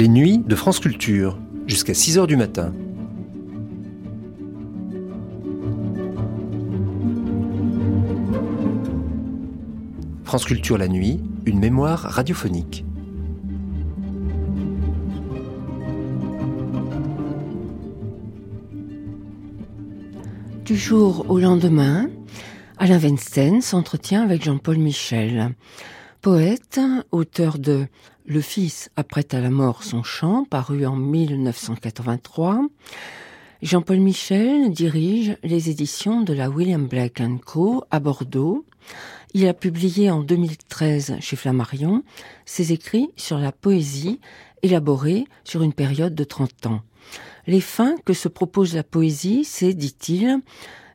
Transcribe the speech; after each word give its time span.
les 0.00 0.08
nuits 0.08 0.38
de 0.38 0.54
France 0.54 0.80
Culture, 0.80 1.38
jusqu'à 1.66 1.92
6h 1.92 2.26
du 2.26 2.34
matin. 2.34 2.72
France 10.24 10.46
Culture 10.46 10.78
la 10.78 10.88
nuit, 10.88 11.20
une 11.44 11.58
mémoire 11.58 12.00
radiophonique. 12.00 12.86
Du 20.64 20.78
jour 20.78 21.26
au 21.28 21.38
lendemain, 21.38 22.08
Alain 22.78 22.98
Weinstein 22.98 23.60
s'entretient 23.60 24.22
avec 24.22 24.44
Jean-Paul 24.44 24.78
Michel, 24.78 25.50
poète, 26.22 26.80
auteur 27.12 27.58
de 27.58 27.86
Le 28.30 28.40
fils 28.40 28.90
apprête 28.94 29.34
à 29.34 29.40
la 29.40 29.50
mort 29.50 29.82
son 29.82 30.04
chant, 30.04 30.44
paru 30.44 30.86
en 30.86 30.94
1983. 30.94 32.60
Jean-Paul 33.60 33.98
Michel 33.98 34.70
dirige 34.70 35.36
les 35.42 35.68
éditions 35.68 36.20
de 36.20 36.32
la 36.32 36.48
William 36.48 36.86
Blake 36.86 37.20
Co. 37.44 37.82
à 37.90 37.98
Bordeaux. 37.98 38.64
Il 39.34 39.48
a 39.48 39.52
publié 39.52 40.12
en 40.12 40.20
2013 40.20 41.16
chez 41.18 41.34
Flammarion 41.34 42.04
ses 42.44 42.72
écrits 42.72 43.10
sur 43.16 43.36
la 43.36 43.50
poésie 43.50 44.20
élaborés 44.62 45.24
sur 45.42 45.62
une 45.64 45.72
période 45.72 46.14
de 46.14 46.22
30 46.22 46.66
ans. 46.66 46.82
Les 47.48 47.60
fins 47.60 47.96
que 48.04 48.12
se 48.12 48.28
propose 48.28 48.76
la 48.76 48.84
poésie, 48.84 49.42
c'est, 49.42 49.74
dit-il, 49.74 50.38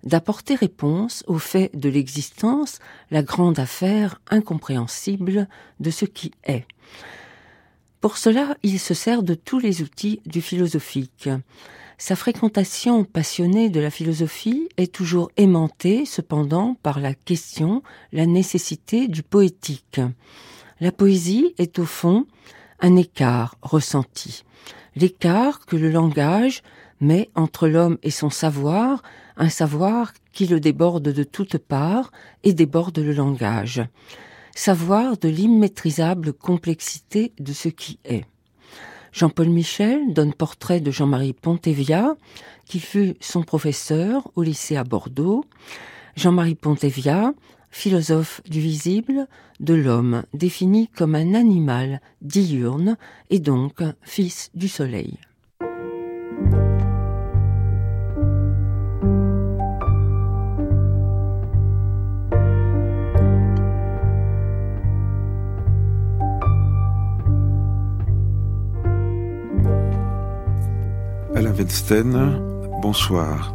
d'apporter 0.05 0.55
réponse 0.55 1.25
au 1.27 1.37
fait 1.37 1.69
de 1.77 1.89
l'existence, 1.89 2.79
la 3.11 3.23
grande 3.23 3.59
affaire 3.59 4.21
incompréhensible 4.29 5.49
de 5.81 5.91
ce 5.91 6.05
qui 6.05 6.31
est. 6.45 6.65
Pour 8.01 8.17
cela, 8.17 8.55
il 8.63 8.79
se 8.79 8.93
sert 8.93 9.23
de 9.23 9.33
tous 9.33 9.59
les 9.59 9.81
outils 9.81 10.21
du 10.25 10.41
philosophique. 10.41 11.29
Sa 11.97 12.15
fréquentation 12.15 13.05
passionnée 13.05 13.69
de 13.69 13.79
la 13.79 13.89
philosophie 13.89 14.67
est 14.77 14.93
toujours 14.93 15.31
aimantée, 15.37 16.05
cependant, 16.05 16.75
par 16.83 16.99
la 16.99 17.13
question, 17.13 17.81
la 18.11 18.25
nécessité 18.25 19.07
du 19.07 19.23
poétique. 19.23 20.01
La 20.81 20.91
poésie 20.91 21.55
est 21.57 21.79
au 21.79 21.85
fond 21.85 22.25
un 22.81 22.97
écart 22.97 23.55
ressenti, 23.61 24.43
l'écart 24.97 25.65
que 25.65 25.77
le 25.77 25.89
langage 25.89 26.63
met 26.99 27.29
entre 27.33 27.67
l'homme 27.69 27.97
et 28.03 28.11
son 28.11 28.29
savoir, 28.29 29.01
un 29.37 29.49
savoir 29.49 30.13
qui 30.33 30.47
le 30.47 30.59
déborde 30.59 31.09
de 31.09 31.23
toutes 31.23 31.57
parts 31.57 32.11
et 32.43 32.53
déborde 32.53 32.99
le 32.99 33.13
langage. 33.13 33.81
Savoir 34.57 35.17
de 35.17 35.27
l'immaîtrisable 35.27 36.31
complexité 36.31 37.33
de 37.39 37.51
ce 37.51 37.67
qui 37.67 37.99
est. 38.05 38.23
Jean-Paul 39.11 39.49
Michel 39.49 40.13
donne 40.13 40.33
portrait 40.33 40.79
de 40.79 40.91
Jean-Marie 40.91 41.33
Pontevia, 41.33 42.15
qui 42.65 42.79
fut 42.79 43.15
son 43.19 43.43
professeur 43.43 44.31
au 44.35 44.43
lycée 44.43 44.77
à 44.77 44.85
Bordeaux. 44.85 45.43
Jean-Marie 46.15 46.55
Pontevia, 46.55 47.33
philosophe 47.69 48.41
du 48.49 48.61
visible, 48.61 49.27
de 49.59 49.73
l'homme, 49.73 50.23
défini 50.33 50.87
comme 50.87 51.15
un 51.15 51.33
animal 51.33 52.01
diurne 52.21 52.95
et 53.29 53.39
donc 53.39 53.83
fils 54.03 54.51
du 54.55 54.69
soleil. 54.69 55.19
Weinstein, 71.57 72.41
bonsoir. 72.81 73.53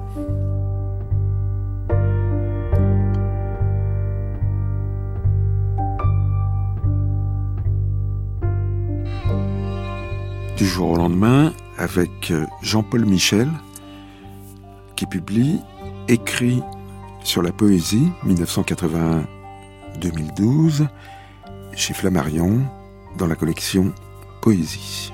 Du 10.57 10.67
jour 10.67 10.93
au 10.93 10.97
lendemain, 10.97 11.53
avec 11.77 12.31
euh, 12.31 12.47
Jean-Paul 12.63 13.05
Michel, 13.05 13.51
qui 14.97 15.05
publie 15.05 15.61
Écrit 16.09 16.63
sur 17.23 17.43
la 17.43 17.53
poésie 17.53 18.09
1981-2012 18.27 20.89
chez 21.77 21.93
Flammarion 21.93 22.61
dans 23.19 23.27
la 23.27 23.37
collection 23.37 23.93
Poésie. 24.41 25.13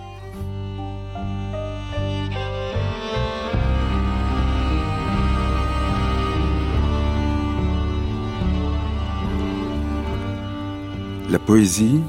La 11.28 11.41
poésie 11.41 12.00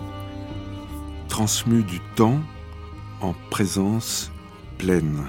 transmue 1.28 1.82
du 1.82 2.00
temps 2.16 2.40
en 3.20 3.34
présence 3.50 4.32
pleine. 4.78 5.24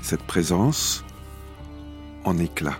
Cette 0.00 0.22
présence 0.22 1.04
en 2.24 2.38
éclat. 2.38 2.78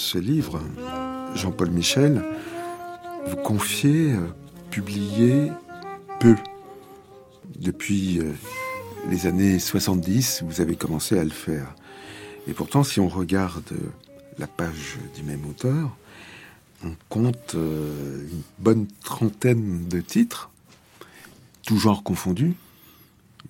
Ce 0.00 0.18
livre, 0.18 0.60
Jean-Paul 1.34 1.70
Michel, 1.70 2.24
vous 3.26 3.36
confiez 3.36 4.12
euh, 4.12 4.28
publier 4.70 5.52
peu. 6.18 6.36
Depuis 7.58 8.18
euh, 8.18 8.32
les 9.10 9.26
années 9.26 9.58
70, 9.58 10.44
vous 10.46 10.62
avez 10.62 10.74
commencé 10.74 11.18
à 11.18 11.22
le 11.22 11.30
faire. 11.30 11.74
Et 12.48 12.54
pourtant, 12.54 12.82
si 12.82 12.98
on 12.98 13.08
regarde 13.08 13.74
la 14.38 14.46
page 14.46 14.98
du 15.14 15.22
même 15.22 15.44
auteur, 15.46 15.94
on 16.82 16.92
compte 17.10 17.54
euh, 17.54 18.26
une 18.32 18.42
bonne 18.58 18.86
trentaine 19.04 19.86
de 19.86 20.00
titres, 20.00 20.50
tout 21.66 21.78
genre 21.78 22.02
confondus. 22.02 22.54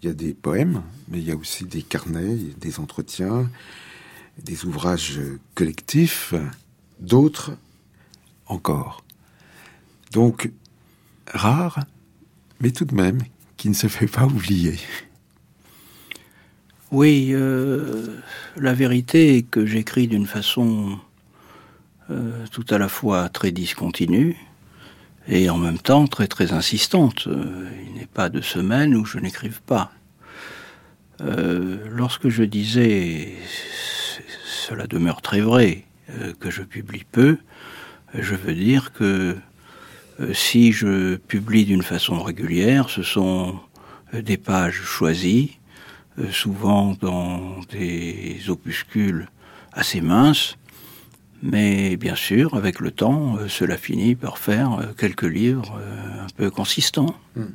Il 0.03 0.09
y 0.09 0.11
a 0.11 0.15
des 0.15 0.35
poèmes, 0.35 0.83
mais 1.09 1.19
il 1.19 1.25
y 1.25 1.31
a 1.31 1.37
aussi 1.37 1.65
des 1.65 1.83
carnets, 1.83 2.37
des 2.59 2.81
entretiens, 2.81 3.49
des 4.39 4.65
ouvrages 4.65 5.21
collectifs, 5.55 6.35
d'autres 7.01 7.53
encore. 8.47 9.05
Donc, 10.13 10.51
rare, 11.33 11.81
mais 12.61 12.71
tout 12.71 12.85
de 12.85 12.95
même, 12.95 13.21
qui 13.57 13.69
ne 13.69 13.75
se 13.75 13.87
fait 13.87 14.07
pas 14.07 14.25
oublier. 14.25 14.79
Oui, 16.91 17.31
euh, 17.33 18.17
la 18.57 18.75
vérité 18.75 19.37
est 19.37 19.43
que 19.43 19.65
j'écris 19.65 20.09
d'une 20.09 20.27
façon 20.27 20.99
euh, 22.11 22.45
tout 22.51 22.65
à 22.71 22.79
la 22.79 22.89
fois 22.89 23.29
très 23.29 23.53
discontinue 23.53 24.37
et 25.29 25.49
en 25.51 25.59
même 25.59 25.79
temps 25.79 26.09
très 26.09 26.27
très 26.27 26.53
insistante. 26.53 27.29
Euh, 27.29 27.71
il 27.87 27.95
n'est 27.95 28.07
pas 28.07 28.29
de 28.29 28.41
semaine 28.41 28.97
où 28.97 29.05
je 29.05 29.19
n'écrive 29.19 29.61
pas. 29.63 29.93
lorsque 31.21 32.31
je 32.31 32.43
disais 32.43 33.35
cela 34.71 34.87
demeure 34.87 35.21
très 35.21 35.41
vrai, 35.41 35.85
euh, 36.11 36.33
que 36.39 36.49
je 36.49 36.63
publie 36.63 37.05
peu, 37.11 37.39
je 38.15 38.37
veux 38.37 38.55
dire 38.55 38.93
que 38.93 39.37
euh, 40.21 40.33
si 40.33 40.71
je 40.71 41.17
publie 41.17 41.65
d'une 41.65 41.83
façon 41.83 42.23
régulière, 42.23 42.89
ce 42.89 43.03
sont 43.03 43.59
euh, 44.15 44.23
des 44.23 44.37
pages 44.37 44.81
choisies, 44.83 45.59
souvent 46.31 46.97
dans 47.01 47.61
des 47.71 48.43
opuscules 48.49 49.29
assez 49.73 50.01
minces, 50.01 50.57
mais 51.43 51.97
bien 51.97 52.15
sûr, 52.15 52.55
avec 52.55 52.79
le 52.79 52.91
temps, 52.91 53.39
cela 53.49 53.79
finit 53.79 54.17
par 54.17 54.37
faire 54.37 54.93
quelques 54.99 55.23
livres 55.23 55.81
un 56.21 56.27
peu 56.37 56.51
consistants. 56.51 57.15
Hmm. 57.37 57.55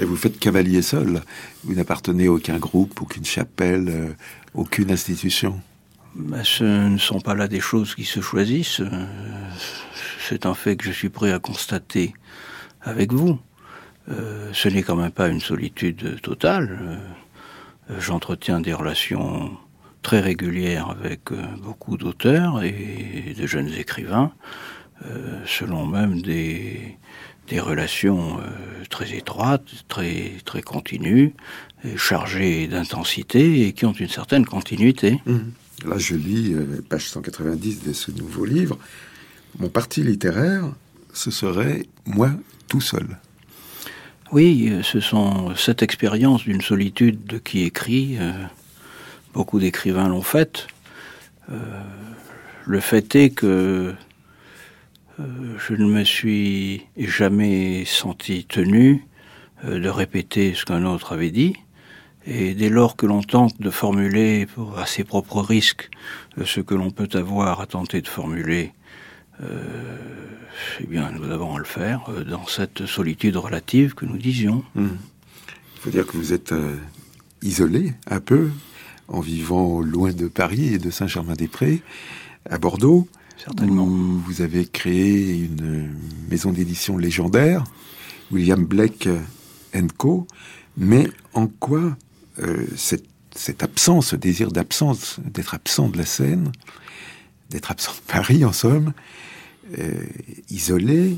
Et 0.00 0.04
vous 0.04 0.16
faites 0.16 0.40
cavalier 0.40 0.82
seul? 0.82 1.22
Vous 1.62 1.74
n'appartenez 1.74 2.26
à 2.26 2.32
aucun 2.32 2.58
groupe, 2.58 3.00
aucune 3.00 3.24
chapelle, 3.24 4.16
aucune 4.52 4.90
institution? 4.90 5.60
Ben, 6.16 6.42
Ce 6.44 6.64
ne 6.64 6.98
sont 6.98 7.20
pas 7.20 7.34
là 7.34 7.48
des 7.48 7.60
choses 7.60 7.94
qui 7.94 8.04
se 8.04 8.20
choisissent. 8.20 8.82
C'est 10.28 10.46
un 10.46 10.54
fait 10.54 10.76
que 10.76 10.84
je 10.84 10.92
suis 10.92 11.10
prêt 11.10 11.32
à 11.32 11.38
constater 11.38 12.14
avec 12.82 13.12
vous. 13.12 13.38
Euh, 14.08 14.50
ce 14.52 14.68
n'est 14.68 14.82
quand 14.82 14.96
même 14.96 15.10
pas 15.10 15.28
une 15.28 15.40
solitude 15.40 16.20
totale. 16.20 16.78
Euh, 17.90 18.00
j'entretiens 18.00 18.60
des 18.60 18.72
relations 18.72 19.50
très 20.02 20.20
régulières 20.20 20.90
avec 20.90 21.32
euh, 21.32 21.42
beaucoup 21.62 21.96
d'auteurs 21.96 22.62
et 22.62 23.34
de 23.36 23.46
jeunes 23.46 23.72
écrivains, 23.72 24.32
selon 25.44 25.84
même 25.84 26.22
des, 26.22 26.96
des 27.48 27.60
relations 27.60 28.40
très 28.88 29.12
étroites, 29.14 29.84
très, 29.88 30.32
très 30.46 30.62
continues, 30.62 31.34
chargées 31.96 32.66
d'intensité 32.66 33.66
et 33.66 33.72
qui 33.74 33.84
ont 33.84 33.92
une 33.92 34.08
certaine 34.08 34.46
continuité. 34.46 35.20
Mmh. 35.26 35.38
Là, 35.84 35.98
je 35.98 36.14
lis 36.14 36.54
page 36.88 37.08
190 37.08 37.84
de 37.84 37.92
ce 37.92 38.10
nouveau 38.10 38.44
livre. 38.44 38.78
Mon 39.58 39.68
parti 39.68 40.02
littéraire, 40.02 40.72
ce 41.12 41.30
serait 41.30 41.86
moi 42.06 42.30
tout 42.68 42.80
seul. 42.80 43.18
Oui, 44.32 44.72
ce 44.82 44.98
sont 44.98 45.54
cette 45.54 45.82
expérience 45.82 46.44
d'une 46.44 46.60
solitude 46.60 47.24
de 47.26 47.38
qui 47.38 47.62
écrit. 47.62 48.16
Euh, 48.18 48.32
beaucoup 49.32 49.60
d'écrivains 49.60 50.08
l'ont 50.08 50.22
faite. 50.22 50.66
Euh, 51.50 51.82
le 52.66 52.80
fait 52.80 53.14
est 53.14 53.30
que 53.30 53.94
euh, 55.20 55.56
je 55.58 55.74
ne 55.74 55.86
me 55.86 56.02
suis 56.02 56.86
jamais 56.98 57.84
senti 57.84 58.44
tenu 58.44 59.06
de 59.64 59.88
répéter 59.88 60.54
ce 60.54 60.64
qu'un 60.64 60.84
autre 60.84 61.12
avait 61.12 61.30
dit. 61.30 61.54
Et 62.26 62.54
dès 62.54 62.68
lors 62.68 62.96
que 62.96 63.06
l'on 63.06 63.22
tente 63.22 63.60
de 63.60 63.70
formuler 63.70 64.46
à 64.76 64.86
ses 64.86 65.04
propres 65.04 65.40
risques 65.40 65.90
ce 66.44 66.60
que 66.60 66.74
l'on 66.74 66.90
peut 66.90 67.08
avoir 67.14 67.60
à 67.60 67.66
tenter 67.66 68.02
de 68.02 68.08
formuler 68.08 68.72
euh, 69.42 69.98
eh 70.80 70.86
bien, 70.86 71.10
nous 71.12 71.30
avons 71.30 71.56
à 71.56 71.58
le 71.58 71.64
faire 71.64 72.08
euh, 72.08 72.24
dans 72.24 72.46
cette 72.46 72.86
solitude 72.86 73.36
relative 73.36 73.94
que 73.94 74.06
nous 74.06 74.16
disions. 74.16 74.64
Hmm. 74.74 74.88
Il 75.76 75.80
faut 75.80 75.90
dire 75.90 76.06
que 76.06 76.16
vous 76.16 76.32
êtes 76.32 76.52
euh, 76.52 76.76
isolé 77.42 77.92
un 78.06 78.20
peu 78.20 78.50
en 79.08 79.20
vivant 79.20 79.80
loin 79.80 80.12
de 80.12 80.26
Paris 80.26 80.74
et 80.74 80.78
de 80.78 80.90
Saint-Germain-des-Prés, 80.90 81.82
à 82.48 82.58
Bordeaux. 82.58 83.06
Certainement. 83.36 83.84
Où 83.84 84.18
vous 84.26 84.40
avez 84.40 84.64
créé 84.64 85.38
une 85.38 85.94
maison 86.30 86.52
d'édition 86.52 86.96
légendaire, 86.96 87.64
William 88.32 88.64
Blake 88.64 89.08
Co. 89.98 90.26
Mais 90.78 91.06
en 91.34 91.46
quoi 91.46 91.96
cette, 92.76 93.06
cette, 93.34 93.62
absence, 93.62 94.08
ce 94.08 94.16
désir 94.16 94.50
d'absence, 94.52 95.18
d'être 95.24 95.54
absent 95.54 95.88
de 95.88 95.98
la 95.98 96.06
scène, 96.06 96.52
d'être 97.50 97.70
absent 97.70 97.92
de 97.92 98.12
Paris 98.12 98.44
en 98.44 98.52
somme, 98.52 98.92
euh, 99.78 99.92
isolé 100.48 101.16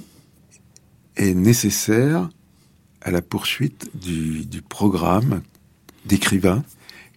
est 1.16 1.34
nécessaire 1.34 2.30
à 3.02 3.10
la 3.10 3.20
poursuite 3.20 3.90
du, 3.94 4.62
programme 4.62 5.42
d'écrivain 6.06 6.64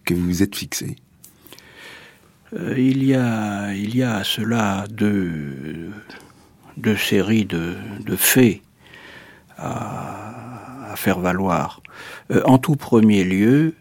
que 0.04 0.14
vous 0.14 0.24
vous 0.24 0.42
êtes 0.42 0.56
fixé 0.56 0.96
euh, 2.52 2.78
il, 2.78 3.02
y 3.02 3.14
a, 3.14 3.72
il 3.72 3.96
y 3.96 4.02
a 4.02 4.16
à 4.16 4.24
cela 4.24 4.84
deux, 4.90 5.90
deux 6.76 6.96
séries 6.96 7.46
de, 7.46 7.76
faits 8.16 8.60
à, 9.56 10.94
faire 10.96 11.20
valoir. 11.20 11.80
Euh, 12.30 12.42
en 12.44 12.58
tout 12.58 12.76
premier 12.76 13.24
lieu, 13.24 13.74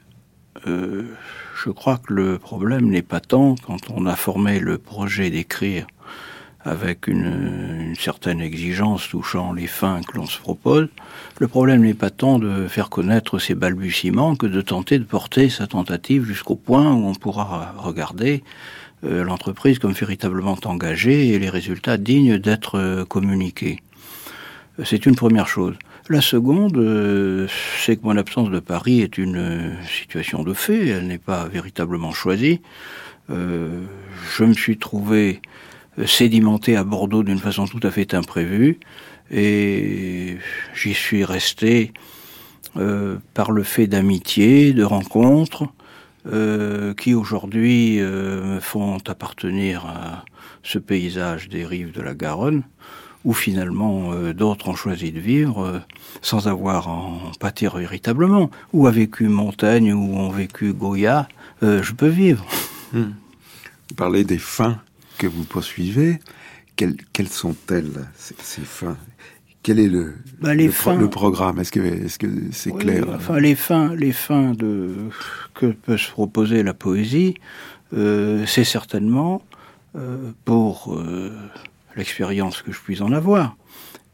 je 0.65 1.69
crois 1.69 1.97
que 1.97 2.13
le 2.13 2.37
problème 2.37 2.89
n'est 2.89 3.01
pas 3.01 3.19
tant 3.19 3.55
quand 3.55 3.89
on 3.89 4.05
a 4.05 4.15
formé 4.15 4.59
le 4.59 4.77
projet 4.77 5.29
d'écrire 5.29 5.85
avec 6.63 7.07
une, 7.07 7.93
certaine 7.97 8.41
exigence 8.41 9.07
touchant 9.09 9.53
les 9.53 9.67
fins 9.67 10.01
que 10.01 10.17
l'on 10.17 10.25
se 10.25 10.39
propose. 10.39 10.87
Le 11.39 11.47
problème 11.47 11.81
n'est 11.81 11.93
pas 11.93 12.09
tant 12.09 12.39
de 12.39 12.67
faire 12.67 12.89
connaître 12.89 13.39
ses 13.39 13.55
balbutiements 13.55 14.35
que 14.35 14.45
de 14.45 14.61
tenter 14.61 14.99
de 14.99 15.03
porter 15.03 15.49
sa 15.49 15.67
tentative 15.67 16.25
jusqu'au 16.25 16.55
point 16.55 16.93
où 16.93 17.07
on 17.07 17.15
pourra 17.15 17.73
regarder 17.77 18.43
euh, 19.03 19.23
l'entreprise 19.23 19.79
comme 19.79 19.93
véritablement 19.93 20.57
engagée 20.65 21.29
et 21.29 21.39
les 21.39 21.49
résultats 21.49 21.97
dignes 21.97 22.37
d'être 22.37 22.77
euh, 22.77 23.05
communiqués. 23.05 23.79
C'est 24.83 25.05
une 25.05 25.15
première 25.15 25.47
chose. 25.47 25.75
La 26.09 26.21
seconde, 26.21 26.77
euh, 26.77 27.47
c'est 27.79 27.97
que 27.97 28.03
mon 28.03 28.17
absence 28.17 28.49
de 28.49 28.59
Paris 28.59 29.01
est 29.01 29.17
une 29.17 29.75
situation 29.87 30.43
de 30.43 30.53
fait, 30.53 30.87
elle 30.87 31.07
n'est 31.07 31.17
pas 31.17 31.47
véritablement 31.47 32.11
choisie. 32.11 32.61
je 33.29 34.43
me 34.43 34.53
suis 34.53 34.77
trouvé 34.77 35.41
sédimenté 36.05 36.75
à 36.75 36.83
Bordeaux 36.83 37.23
d'une 37.23 37.39
façon 37.39 37.65
tout 37.65 37.79
à 37.83 37.91
fait 37.91 38.13
imprévue. 38.13 38.79
Et 39.29 40.37
j'y 40.73 40.93
suis 40.93 41.23
resté 41.23 41.93
euh, 42.77 43.17
par 43.33 43.51
le 43.51 43.63
fait 43.63 43.87
d'amitié, 43.87 44.73
de 44.73 44.83
rencontres, 44.83 45.67
euh, 46.31 46.93
qui 46.93 47.13
aujourd'hui 47.13 47.99
euh, 47.99 48.55
me 48.55 48.59
font 48.59 48.97
appartenir 49.07 49.85
à 49.85 50.25
ce 50.63 50.77
paysage 50.77 51.49
des 51.49 51.65
rives 51.65 51.91
de 51.91 52.01
la 52.01 52.13
Garonne, 52.13 52.63
où 53.23 53.33
finalement 53.33 54.13
d'autres 54.33 54.69
ont 54.69 54.75
choisi 54.75 55.11
de 55.11 55.19
vivre 55.19 55.81
sans 56.21 56.47
avoir 56.47 56.87
en 56.87 57.31
pâtir 57.39 57.77
véritablement, 57.77 58.49
où 58.73 58.87
a 58.87 58.91
vécu 58.91 59.27
Montaigne, 59.27 59.93
où 59.93 60.17
ont 60.17 60.29
vécu 60.29 60.73
Goya, 60.73 61.27
je 61.61 61.91
peux 61.93 62.07
vivre. 62.07 62.45
Hmm. 62.93 63.11
Vous 63.89 63.95
parlez 63.95 64.23
des 64.23 64.37
fins 64.37 64.81
que 65.17 65.27
vous 65.27 65.43
poursuivez, 65.43 66.19
quelles, 66.75 67.27
sont-elles, 67.27 68.07
ces, 68.17 68.61
fins? 68.61 68.97
Quel 69.63 69.79
est 69.79 69.87
le, 69.87 70.15
bah, 70.39 70.55
le, 70.55 71.07
programme? 71.07 71.59
Est-ce 71.59 71.71
que 71.71 72.07
c'est 72.07 72.23
-ce 72.23 72.51
c'est 72.51 72.71
clair? 72.71 73.05
Enfin, 73.13 73.39
les 73.39 73.55
fins, 73.55 73.93
les 73.93 74.11
fins 74.11 74.53
de 74.53 74.95
que 75.53 75.67
peut 75.67 75.97
se 75.97 76.09
proposer 76.09 76.63
la 76.63 76.73
poésie, 76.73 77.35
euh, 77.93 78.45
c'est 78.47 78.63
certainement 78.63 79.43
euh, 79.95 80.31
pour 80.45 80.95
euh, 80.95 81.31
l'expérience 81.95 82.61
que 82.61 82.71
je 82.71 82.79
puis 82.79 83.01
en 83.01 83.11
avoir, 83.11 83.55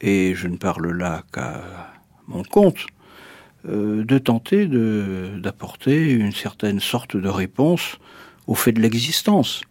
et 0.01 0.33
je 0.35 0.47
ne 0.47 0.57
parle 0.57 0.91
là 0.91 1.23
qu'à 1.31 1.61
mon 2.27 2.43
compte, 2.43 2.85
de 3.65 4.17
tenter 4.17 4.67
d'apporter 4.67 6.11
une 6.11 6.31
certaine 6.31 6.79
sorte 6.79 7.17
de 7.17 7.27
réponse 7.27 7.97
au 8.47 8.55
fait 8.55 8.71
de 8.71 8.81
l'existence. 8.81 9.61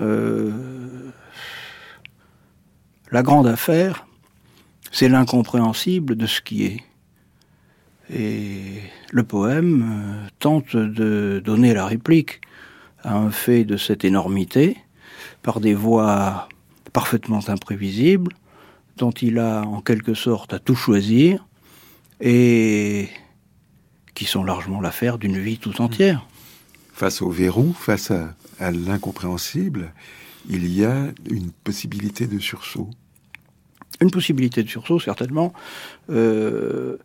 Euh, 0.00 0.50
la 3.10 3.22
grande 3.22 3.46
affaire, 3.46 4.06
c'est 4.92 5.08
l'incompréhensible 5.08 6.16
de 6.16 6.26
ce 6.26 6.40
qui 6.40 6.66
est. 6.66 6.80
Et 8.10 8.80
le 9.10 9.22
poème 9.22 9.82
euh, 9.82 10.28
tente 10.38 10.76
de 10.76 11.42
donner 11.44 11.74
la 11.74 11.86
réplique 11.86 12.40
à 13.02 13.16
un 13.16 13.30
fait 13.30 13.64
de 13.64 13.76
cette 13.76 14.04
énormité 14.04 14.76
par 15.42 15.60
des 15.60 15.74
voies 15.74 16.48
parfaitement 16.92 17.40
imprévisibles, 17.48 18.32
dont 18.96 19.10
il 19.10 19.38
a 19.38 19.62
en 19.62 19.80
quelque 19.80 20.14
sorte 20.14 20.52
à 20.52 20.58
tout 20.58 20.74
choisir, 20.74 21.46
et 22.20 23.08
qui 24.14 24.24
sont 24.24 24.42
largement 24.42 24.80
l'affaire 24.80 25.18
d'une 25.18 25.38
vie 25.38 25.58
tout 25.58 25.80
entière. 25.80 26.26
Face 26.92 27.22
au 27.22 27.30
verrou, 27.30 27.72
face 27.72 28.10
à, 28.10 28.34
à 28.58 28.72
l'incompréhensible, 28.72 29.92
il 30.48 30.66
y 30.66 30.84
a 30.84 31.08
une 31.30 31.50
possibilité 31.52 32.26
de 32.26 32.38
sursaut. 32.38 32.90
Une 34.00 34.10
possibilité 34.10 34.62
de 34.62 34.68
sursaut, 34.68 35.00
certainement. 35.00 35.52
Euh, 36.10 36.96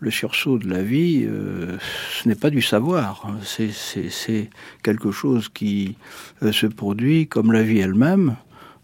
le 0.00 0.10
sursaut 0.10 0.58
de 0.58 0.68
la 0.68 0.82
vie, 0.82 1.24
euh, 1.24 1.78
ce 2.12 2.28
n'est 2.28 2.34
pas 2.34 2.50
du 2.50 2.62
savoir. 2.62 3.28
C'est 3.44 4.50
quelque 4.82 5.12
chose 5.12 5.48
qui 5.48 5.96
euh, 6.42 6.52
se 6.52 6.66
produit 6.66 7.28
comme 7.28 7.52
la 7.52 7.62
vie 7.62 7.78
elle-même, 7.78 8.36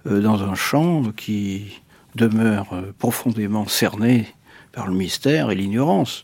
dans 0.05 0.43
un 0.43 0.55
champ 0.55 1.03
qui 1.17 1.81
demeure 2.15 2.69
profondément 2.99 3.67
cerné 3.67 4.27
par 4.73 4.87
le 4.87 4.95
mystère 4.95 5.51
et 5.51 5.55
l'ignorance. 5.55 6.23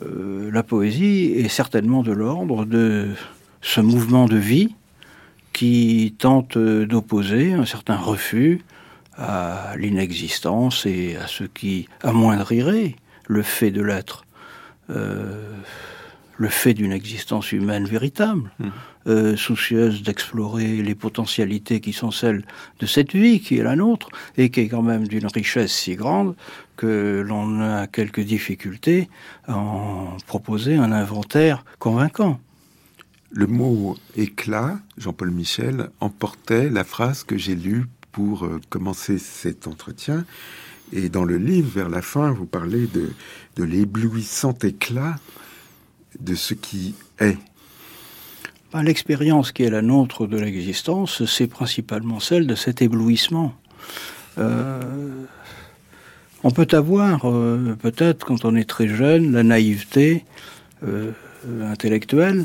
la 0.00 0.62
poésie 0.62 1.32
est 1.36 1.48
certainement 1.48 2.02
de 2.02 2.12
l'ordre 2.12 2.64
de 2.64 3.08
ce 3.60 3.80
mouvement 3.80 4.26
de 4.26 4.36
vie 4.36 4.74
qui 5.52 6.14
tente 6.18 6.56
d'opposer 6.58 7.52
un 7.52 7.64
certain 7.64 7.96
refus 7.96 8.62
à 9.16 9.72
l'inexistence 9.76 10.86
et 10.86 11.16
à 11.16 11.26
ce 11.26 11.44
qui 11.44 11.88
amoindrirait 12.02 12.94
le 13.26 13.42
fait 13.42 13.70
de 13.70 13.82
l'être, 13.82 14.24
euh, 14.90 15.52
le 16.36 16.48
fait 16.48 16.74
d'une 16.74 16.92
existence 16.92 17.52
humaine 17.52 17.84
véritable, 17.84 18.50
mmh. 18.58 18.68
Euh, 19.08 19.36
soucieuse 19.36 20.02
d'explorer 20.02 20.82
les 20.82 20.94
potentialités 20.94 21.80
qui 21.80 21.92
sont 21.92 22.10
celles 22.10 22.44
de 22.78 22.86
cette 22.86 23.12
vie 23.12 23.40
qui 23.40 23.58
est 23.58 23.62
la 23.62 23.76
nôtre 23.76 24.08
et 24.36 24.50
qui 24.50 24.60
est 24.60 24.68
quand 24.68 24.82
même 24.82 25.08
d'une 25.08 25.26
richesse 25.26 25.72
si 25.72 25.96
grande 25.96 26.34
que 26.76 27.24
l'on 27.26 27.60
a 27.60 27.86
quelques 27.86 28.20
difficultés 28.20 29.08
à 29.46 29.56
en 29.56 30.16
proposer 30.26 30.76
un 30.76 30.92
inventaire 30.92 31.64
convaincant. 31.78 32.40
Le 33.30 33.46
mot 33.46 33.96
éclat, 34.16 34.78
Jean-Paul 34.96 35.30
Michel, 35.30 35.90
emportait 36.00 36.70
la 36.70 36.84
phrase 36.84 37.24
que 37.24 37.36
j'ai 37.36 37.56
lue 37.56 37.86
pour 38.12 38.44
euh, 38.44 38.60
commencer 38.70 39.18
cet 39.18 39.66
entretien. 39.66 40.24
Et 40.92 41.08
dans 41.08 41.24
le 41.24 41.36
livre, 41.36 41.70
vers 41.74 41.88
la 41.90 42.00
fin, 42.00 42.30
vous 42.30 42.46
parlez 42.46 42.86
de, 42.86 43.10
de 43.56 43.64
l'éblouissant 43.64 44.54
éclat 44.62 45.16
de 46.20 46.34
ce 46.34 46.54
qui 46.54 46.94
est. 47.20 47.36
Ben, 48.70 48.82
l'expérience 48.82 49.50
qui 49.50 49.62
est 49.62 49.70
la 49.70 49.80
nôtre 49.80 50.26
de 50.26 50.36
l'existence, 50.36 51.24
c'est 51.24 51.46
principalement 51.46 52.20
celle 52.20 52.46
de 52.46 52.54
cet 52.54 52.82
éblouissement. 52.82 53.54
Euh, 54.36 55.24
on 56.44 56.50
peut 56.50 56.68
avoir, 56.72 57.24
euh, 57.24 57.78
peut-être 57.80 58.26
quand 58.26 58.44
on 58.44 58.54
est 58.54 58.68
très 58.68 58.86
jeune, 58.86 59.32
la 59.32 59.42
naïveté 59.42 60.26
euh, 60.86 61.12
intellectuelle, 61.62 62.44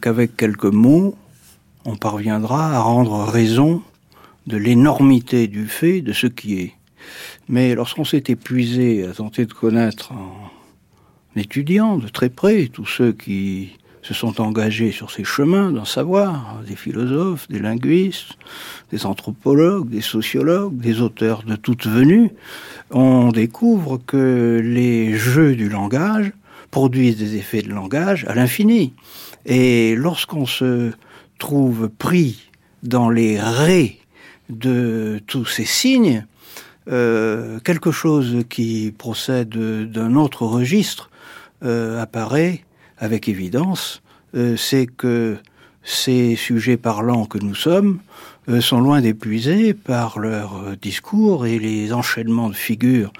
qu'avec 0.00 0.36
quelques 0.36 0.64
mots, 0.64 1.16
on 1.84 1.96
parviendra 1.96 2.76
à 2.76 2.80
rendre 2.80 3.24
raison 3.24 3.82
de 4.46 4.56
l'énormité 4.56 5.48
du 5.48 5.66
fait 5.66 6.00
de 6.00 6.12
ce 6.12 6.28
qui 6.28 6.60
est. 6.60 6.72
Mais 7.48 7.74
lorsqu'on 7.74 8.04
s'est 8.04 8.24
épuisé 8.28 9.04
à 9.04 9.12
tenter 9.12 9.46
de 9.46 9.52
connaître 9.52 10.12
en 10.12 10.50
étudiant 11.34 11.98
de 11.98 12.06
très 12.06 12.28
près 12.28 12.66
tous 12.66 12.86
ceux 12.86 13.12
qui 13.12 13.70
se 14.08 14.14
sont 14.14 14.40
engagés 14.40 14.90
sur 14.90 15.10
ces 15.10 15.22
chemins 15.22 15.70
d'en 15.70 15.84
savoir, 15.84 16.62
des 16.66 16.76
philosophes, 16.76 17.46
des 17.48 17.58
linguistes, 17.58 18.38
des 18.90 19.04
anthropologues, 19.04 19.90
des 19.90 20.00
sociologues, 20.00 20.78
des 20.78 21.02
auteurs 21.02 21.42
de 21.42 21.56
toute 21.56 21.86
venue, 21.86 22.30
on 22.90 23.28
découvre 23.32 23.98
que 23.98 24.62
les 24.64 25.12
jeux 25.12 25.54
du 25.54 25.68
langage 25.68 26.32
produisent 26.70 27.18
des 27.18 27.36
effets 27.36 27.60
de 27.60 27.68
langage 27.68 28.24
à 28.28 28.34
l'infini. 28.34 28.94
Et 29.44 29.94
lorsqu'on 29.94 30.46
se 30.46 30.92
trouve 31.38 31.90
pris 31.90 32.50
dans 32.82 33.10
les 33.10 33.38
raies 33.38 33.98
de 34.48 35.20
tous 35.26 35.44
ces 35.44 35.66
signes, 35.66 36.24
euh, 36.90 37.60
quelque 37.60 37.90
chose 37.90 38.38
qui 38.48 38.90
procède 38.96 39.50
d'un 39.50 40.14
autre 40.14 40.46
registre 40.46 41.10
euh, 41.62 42.00
apparaît 42.00 42.64
avec 42.98 43.28
évidence, 43.28 44.02
euh, 44.34 44.56
c'est 44.56 44.86
que 44.86 45.36
ces 45.82 46.36
sujets 46.36 46.76
parlants 46.76 47.24
que 47.24 47.38
nous 47.38 47.54
sommes 47.54 48.00
sont 48.60 48.80
loin 48.80 49.00
d'épuiser 49.00 49.74
par 49.74 50.18
leur 50.18 50.56
euh, 50.56 50.76
discours 50.80 51.46
et 51.46 51.58
les 51.58 51.92
enchaînements 51.92 52.48
de 52.48 52.54
figures 52.54 53.12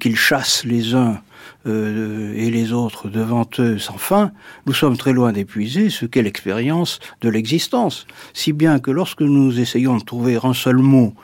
qu'ils 0.00 0.16
chassent 0.16 0.64
les 0.64 0.94
uns 0.94 1.20
et 1.66 2.50
les 2.50 2.72
autres 2.72 3.08
devant 3.08 3.46
eux 3.58 3.78
sans 3.78 3.98
fin, 3.98 4.32
nous 4.66 4.72
sommes 4.72 4.96
très 4.96 5.12
loin 5.12 5.32
d'épuiser 5.32 5.90
ce 5.90 6.06
qu'est 6.06 6.22
l'expérience 6.22 6.98
de 7.20 7.28
l'existence. 7.28 8.06
Si 8.32 8.52
bien 8.52 8.78
que 8.78 8.90
lorsque 8.90 9.20
nous 9.20 9.60
essayons 9.60 9.98
de 9.98 10.04
trouver 10.04 10.38
un 10.42 10.54
seul 10.54 10.76
mot 10.76 11.14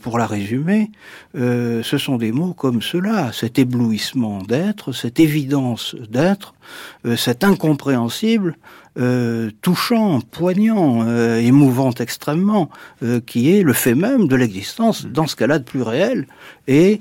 pour 0.00 0.18
la 0.18 0.26
résumer, 0.26 0.90
ce 1.34 1.98
sont 1.98 2.18
des 2.18 2.32
mots 2.32 2.52
comme 2.52 2.82
cela, 2.82 3.32
cet 3.32 3.58
éblouissement 3.58 4.42
d'être, 4.42 4.92
cette 4.92 5.20
évidence 5.20 5.96
d'être, 6.10 6.54
cet 7.16 7.42
incompréhensible 7.42 8.56
euh, 8.96 9.50
touchant, 9.60 10.20
poignant, 10.20 11.04
euh, 11.04 11.40
émouvant 11.40 11.90
extrêmement, 11.90 12.70
euh, 13.02 13.20
qui 13.20 13.50
est 13.50 13.64
le 13.64 13.72
fait 13.72 13.96
même 13.96 14.28
de 14.28 14.36
l'existence 14.36 15.04
dans 15.06 15.26
ce 15.26 15.34
cas-là 15.34 15.58
de 15.58 15.64
plus 15.64 15.82
réel, 15.82 16.28
et 16.68 17.00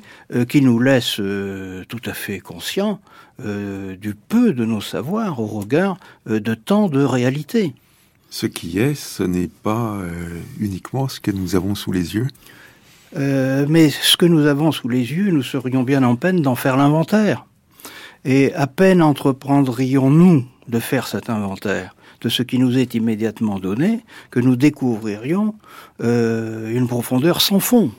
qui 0.49 0.61
nous 0.61 0.79
laisse 0.79 1.15
tout 1.15 2.01
à 2.05 2.13
fait 2.13 2.39
conscients 2.39 2.99
du 3.39 4.15
peu 4.15 4.53
de 4.53 4.65
nos 4.65 4.81
savoirs 4.81 5.39
au 5.39 5.45
regard 5.45 5.97
de 6.25 6.53
tant 6.53 6.89
de 6.89 7.03
réalité. 7.03 7.73
Ce 8.29 8.45
qui 8.45 8.79
est, 8.79 8.95
ce 8.95 9.23
n'est 9.23 9.49
pas 9.61 9.97
uniquement 10.59 11.07
ce 11.07 11.19
que 11.19 11.31
nous 11.31 11.55
avons 11.55 11.75
sous 11.75 11.91
les 11.91 12.15
yeux 12.15 12.27
mais 13.15 13.89
ce 13.91 14.17
que 14.17 14.25
nous 14.25 14.47
avons 14.47 14.71
sous 14.71 14.89
les 14.89 15.11
yeux, 15.11 15.29
nous 15.29 15.43
serions 15.43 15.83
bien 15.83 16.01
en 16.03 16.15
peine 16.15 16.41
d'en 16.41 16.55
faire 16.55 16.77
l'inventaire. 16.77 17.45
Et 18.25 18.53
à 18.53 18.67
peine 18.67 19.01
entreprendrions-nous 19.01 20.45
de 20.67 20.79
faire 20.79 21.07
cet 21.07 21.29
inventaire 21.29 21.93
de 22.23 22.29
ce 22.29 22.41
qui 22.41 22.57
nous 22.57 22.77
est 22.77 22.93
immédiatement 22.93 23.59
donné, 23.59 23.99
que 24.31 24.39
nous 24.39 24.55
découvririons 24.55 25.55
euh, 26.01 26.73
une 26.73 26.87
profondeur 26.87 27.41
sans 27.41 27.59
fond. 27.59 27.91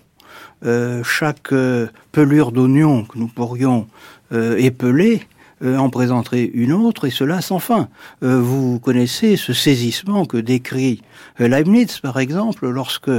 Euh, 0.64 1.04
chaque 1.04 1.52
euh, 1.52 1.88
pelure 2.11 2.50
d'oignon 2.50 3.04
que 3.04 3.19
nous 3.19 3.28
pourrions 3.28 3.87
épeler 4.33 5.23
en 5.64 5.90
présenterait 5.90 6.50
une 6.54 6.73
autre, 6.73 7.07
et 7.07 7.11
cela 7.11 7.40
sans 7.40 7.61
fin. 7.61 7.88
vous 8.21 8.81
connaissez 8.81 9.37
ce 9.37 9.52
saisissement 9.52 10.25
que 10.25 10.38
décrit 10.38 11.02
Leibniz, 11.38 12.00
par 12.00 12.19
exemple, 12.19 12.69
lorsque 12.69 13.12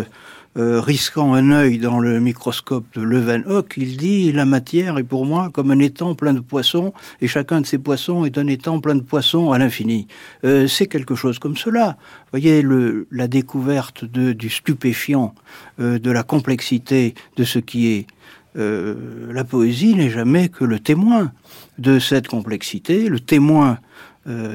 euh, 0.58 0.80
risquant 0.80 1.34
un 1.34 1.52
œil 1.52 1.80
dans 1.80 2.00
le 2.00 2.22
microscope 2.22 2.86
de 2.96 3.02
Leeuwenhoek, 3.02 3.74
il 3.76 3.98
dit 3.98 4.32
la 4.32 4.46
matière 4.46 4.98
est 4.98 5.04
pour 5.04 5.26
moi 5.26 5.50
comme 5.52 5.70
un 5.70 5.80
étang 5.80 6.16
plein 6.16 6.34
de 6.34 6.40
poissons, 6.40 6.94
et 7.20 7.28
chacun 7.28 7.60
de 7.60 7.66
ces 7.66 7.78
poissons 7.78 8.24
est 8.24 8.38
un 8.38 8.48
étang 8.48 8.80
plein 8.80 8.96
de 8.96 9.02
poissons 9.02 9.52
à 9.52 9.58
l'infini. 9.58 10.08
Euh, 10.46 10.66
c'est 10.68 10.88
quelque 10.88 11.14
chose 11.14 11.40
comme 11.40 11.58
cela. 11.58 11.98
Voyez 12.32 12.64
la 13.12 13.28
découverte 13.28 14.06
du 14.06 14.50
stupéfiant, 14.50 15.36
euh, 15.82 16.00
de 16.00 16.10
la 16.10 16.24
complexité 16.24 17.16
de 17.36 17.44
ce 17.44 17.60
qui 17.60 17.88
est. 17.88 18.08
la 18.56 19.44
poésie 19.44 19.94
n'est 19.96 20.10
jamais 20.10 20.48
que 20.48 20.64
le 20.64 20.80
témoin 20.80 21.34
de 21.78 22.00
cette 22.00 22.30
complexité, 22.30 23.10
le 23.10 23.20
témoin 23.20 23.80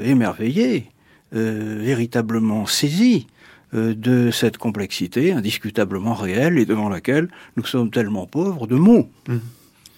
émerveillé, 0.03 0.89
véritablement 1.31 2.65
saisi 2.65 3.27
euh, 3.27 3.40
de 3.73 4.31
cette 4.31 4.57
complexité 4.57 5.31
indiscutablement 5.31 6.13
réelle 6.13 6.57
et 6.57 6.65
devant 6.65 6.89
laquelle 6.89 7.29
nous 7.55 7.65
sommes 7.65 7.89
tellement 7.89 8.27
pauvres 8.27 8.67
de 8.67 8.75
mots. 8.75 9.09
Mmh. 9.27 9.37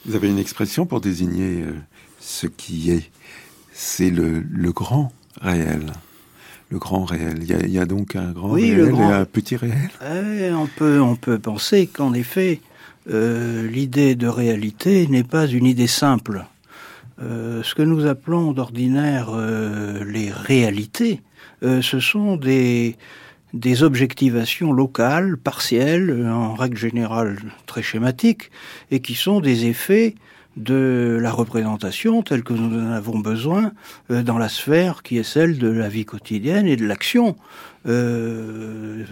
Vous 0.05 0.15
avez 0.15 0.29
une 0.29 0.39
expression 0.39 0.85
pour 0.85 0.99
désigner 0.99 1.61
euh, 1.61 1.73
ce 2.19 2.47
qui 2.47 2.91
est. 2.91 3.09
C'est 3.71 4.09
le, 4.09 4.43
grand 4.71 5.11
réel. 5.41 5.93
Le 6.69 6.77
grand 6.77 7.05
réel. 7.05 7.39
Il 7.41 7.71
y 7.71 7.79
a, 7.79 7.85
donc 7.85 8.15
un 8.15 8.31
grand 8.31 8.51
réel 8.51 8.93
et 8.93 9.01
un 9.01 9.25
petit 9.25 9.55
réel. 9.55 9.89
Eh, 10.01 10.51
on, 10.51 10.67
peut, 10.67 10.99
on 10.99 11.15
peut 11.15 11.39
penser 11.39 11.87
qu'en 11.87 12.13
effet, 12.13 12.59
euh, 13.09 13.67
l'idée 13.67 14.15
de 14.15 14.27
réalité 14.27 15.07
n'est 15.07 15.23
pas 15.23 15.47
une 15.47 15.65
idée 15.65 15.87
simple. 15.87 16.45
ce 17.19 17.73
que 17.73 17.81
nous 17.81 18.05
appelons 18.05 18.51
d'ordinaire 18.51 19.31
les 20.05 20.29
réalités, 20.29 21.21
ce 21.61 21.99
sont 21.99 22.35
des, 22.35 22.97
des 23.53 23.83
objectivations 23.83 24.71
locales, 24.73 25.37
partielles, 25.37 26.27
en 26.27 26.55
règle 26.55 26.77
générale 26.77 27.37
très 27.65 27.83
schématiques, 27.83 28.51
et 28.91 28.99
qui 28.99 29.15
sont 29.15 29.39
des 29.39 29.65
effets 29.65 30.15
de 30.57 31.17
la 31.21 31.31
représentation 31.31 32.21
telle 32.21 32.43
que 32.43 32.53
nous 32.53 32.79
en 32.79 32.91
avons 32.91 33.17
besoin 33.17 33.71
euh, 34.11 34.21
dans 34.21 34.37
la 34.37 34.49
sphère 34.49 35.01
qui 35.01 35.17
est 35.17 35.23
celle 35.23 35.57
de 35.57 35.67
la 35.67 35.89
vie 35.89 36.05
quotidienne 36.05 36.67
et 36.67 36.75
de 36.75 36.85
l'action. 36.85 37.35
Euh, 37.87 39.03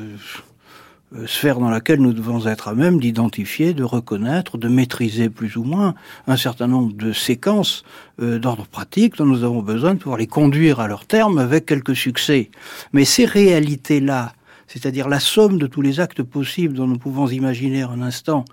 sphère 1.26 1.60
dans 1.60 1.70
laquelle 1.70 2.00
nous 2.00 2.14
devons 2.14 2.48
être 2.48 2.68
à 2.68 2.74
même 2.74 3.00
d'identifier, 3.00 3.74
de 3.74 3.84
reconnaître, 3.84 4.58
de 4.58 4.68
maîtriser 4.68 5.30
plus 5.30 5.58
ou 5.58 5.64
moins 5.64 5.94
un 6.28 6.38
certain 6.38 6.68
nombre 6.68 6.94
de 6.94 7.12
séquences 7.12 7.84
d'ordre 8.20 8.66
pratique 8.66 9.18
dont 9.18 9.26
nous 9.26 9.44
avons 9.44 9.62
besoin 9.62 9.94
de 9.94 10.00
pouvoir 10.00 10.18
les 10.18 10.28
conduire 10.28 10.80
à 10.80 10.88
leur 10.88 11.06
terme 11.06 11.38
avec 11.38 11.66
quelques 11.66 11.96
succès. 11.96 12.50
Mais 12.94 13.04
ces 13.04 13.26
réalités-là, 13.26 14.34
c'est-à-dire 14.68 15.10
la 15.10 15.20
somme 15.20 15.58
de 15.58 15.68
tous 15.68 15.82
les 15.82 16.00
actes 16.00 16.24
possibles 16.24 16.76
dont 16.76 16.88
nous 16.88 16.98
pouvons 16.98 17.28
imaginer 17.28 17.82
un 17.82 18.02
instant 18.02 18.46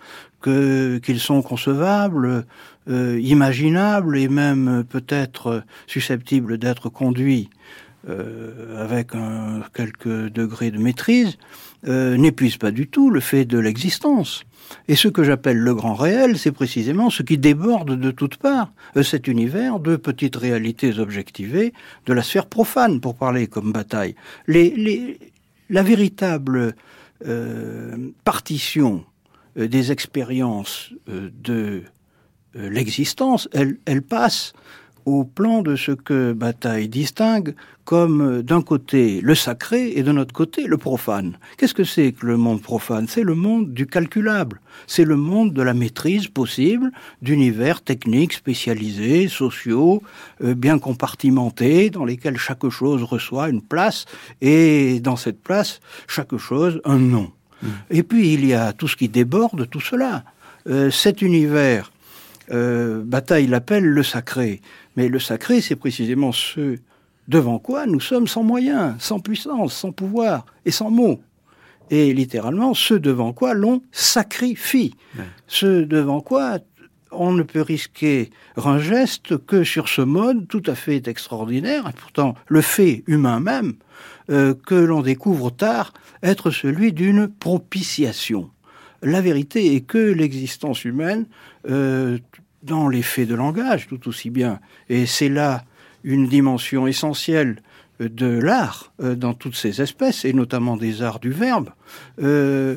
qu'ils 0.42 1.20
sont 1.20 1.42
concevables, 1.42 2.44
euh, 2.88 3.20
imaginables 3.22 4.18
et 4.18 4.28
même 4.28 4.84
peut-être 4.88 5.62
susceptibles 5.86 6.58
d'être 6.58 6.88
conduits 6.88 7.50
euh, 8.08 8.80
avec 8.80 9.16
un, 9.16 9.62
quelques 9.74 10.28
degrés 10.32 10.70
de 10.70 10.78
maîtrise, 10.78 11.36
euh, 11.88 12.16
n'épuise 12.16 12.56
pas 12.56 12.70
du 12.70 12.86
tout 12.86 13.10
le 13.10 13.18
fait 13.18 13.44
de 13.44 13.58
l'existence. 13.58 14.44
Et 14.86 14.94
ce 14.94 15.08
que 15.08 15.24
j'appelle 15.24 15.58
le 15.58 15.74
grand 15.74 15.94
réel, 15.94 16.38
c'est 16.38 16.52
précisément 16.52 17.10
ce 17.10 17.24
qui 17.24 17.38
déborde 17.38 17.98
de 17.98 18.10
toutes 18.12 18.36
parts 18.36 18.72
euh, 18.96 19.02
cet 19.02 19.26
univers 19.26 19.80
de 19.80 19.96
petites 19.96 20.36
réalités 20.36 20.96
objectivées 21.00 21.72
de 22.06 22.12
la 22.12 22.22
sphère 22.22 22.46
profane, 22.46 23.00
pour 23.00 23.16
parler 23.16 23.48
comme 23.48 23.72
bataille. 23.72 24.14
La 24.46 25.82
véritable 25.82 26.74
partition 28.22 29.04
des 29.56 29.90
expériences 29.90 30.92
de 31.08 31.82
l'existence, 32.54 33.48
elle, 33.52 34.02
passe 34.02 34.52
au 35.08 35.24
plan 35.24 35.62
de 35.62 35.74
ce 35.74 35.92
que 35.92 36.32
Bataille 36.32 36.88
distingue 36.88 37.54
comme 37.84 38.20
euh, 38.20 38.42
d'un 38.42 38.60
côté 38.60 39.22
le 39.22 39.34
sacré 39.34 39.92
et 39.96 40.02
de 40.02 40.12
notre 40.12 40.34
côté 40.34 40.66
le 40.66 40.76
profane. 40.76 41.38
Qu'est-ce 41.56 41.72
que 41.72 41.84
c'est 41.84 42.12
que 42.12 42.26
le 42.26 42.36
monde 42.36 42.60
profane? 42.60 43.08
C'est 43.08 43.22
le 43.22 43.34
monde 43.34 43.72
du 43.72 43.86
calculable, 43.86 44.60
c'est 44.86 45.04
le 45.04 45.16
monde 45.16 45.54
de 45.54 45.62
la 45.62 45.72
maîtrise 45.72 46.28
possible 46.28 46.90
d'univers 47.22 47.80
techniques 47.80 48.34
spécialisés, 48.34 49.28
sociaux, 49.28 50.02
euh, 50.44 50.54
bien 50.54 50.78
compartimentés, 50.78 51.88
dans 51.88 52.04
lesquels 52.04 52.36
chaque 52.36 52.68
chose 52.68 53.02
reçoit 53.02 53.48
une 53.48 53.62
place 53.62 54.04
et 54.42 55.00
dans 55.00 55.16
cette 55.16 55.42
place, 55.42 55.80
chaque 56.06 56.36
chose 56.36 56.82
un 56.84 56.98
nom. 56.98 57.30
Mmh. 57.62 57.66
Et 57.90 58.02
puis 58.02 58.34
il 58.34 58.44
y 58.44 58.52
a 58.52 58.74
tout 58.74 58.88
ce 58.88 58.96
qui 58.96 59.08
déborde 59.08 59.68
tout 59.70 59.80
cela. 59.80 60.24
Euh, 60.68 60.90
cet 60.90 61.22
univers, 61.22 61.90
Bataille 62.50 63.46
l'appelle 63.46 63.84
le 63.84 64.02
sacré, 64.02 64.62
mais 64.98 65.08
le 65.08 65.20
sacré 65.20 65.60
c'est 65.60 65.76
précisément 65.76 66.32
ce 66.32 66.76
devant 67.28 67.60
quoi 67.60 67.86
nous 67.86 68.00
sommes 68.00 68.26
sans 68.26 68.42
moyens, 68.42 68.96
sans 68.98 69.20
puissance, 69.20 69.72
sans 69.72 69.92
pouvoir 69.92 70.44
et 70.64 70.72
sans 70.72 70.90
mots. 70.90 71.20
Et 71.90 72.12
littéralement, 72.12 72.74
ce 72.74 72.94
devant 72.94 73.32
quoi 73.32 73.54
l'on 73.54 73.80
sacrifie. 73.92 74.94
Ce 75.46 75.82
devant 75.84 76.20
quoi 76.20 76.58
on 77.12 77.32
ne 77.32 77.44
peut 77.44 77.62
risquer 77.62 78.30
un 78.56 78.80
geste 78.80 79.38
que 79.46 79.62
sur 79.62 79.88
ce 79.88 80.02
mode 80.02 80.48
tout 80.48 80.64
à 80.66 80.74
fait 80.74 81.06
extraordinaire, 81.06 81.88
et 81.88 81.92
pourtant 81.92 82.34
le 82.48 82.60
fait 82.60 83.04
humain 83.06 83.38
même, 83.38 83.74
euh, 84.30 84.52
que 84.66 84.74
l'on 84.74 85.02
découvre 85.02 85.50
tard 85.50 85.94
être 86.24 86.50
celui 86.50 86.92
d'une 86.92 87.28
propitiation. 87.28 88.50
La 89.02 89.20
vérité 89.20 89.76
est 89.76 89.82
que 89.82 90.12
l'existence 90.12 90.84
humaine, 90.84 91.26
euh, 91.70 92.18
dans 92.68 92.88
les 92.88 93.02
faits 93.02 93.28
de 93.28 93.34
langage 93.34 93.88
tout 93.88 94.08
aussi 94.08 94.30
bien, 94.30 94.60
et 94.88 95.06
c'est 95.06 95.28
là 95.28 95.64
une 96.04 96.28
dimension 96.28 96.86
essentielle 96.86 97.62
de 98.00 98.26
l'art 98.26 98.92
euh, 99.02 99.14
dans 99.14 99.34
toutes 99.34 99.56
ses 99.56 99.82
espèces, 99.82 100.24
et 100.24 100.32
notamment 100.32 100.76
des 100.76 101.02
arts 101.02 101.18
du 101.18 101.30
verbe, 101.30 101.70
euh, 102.22 102.76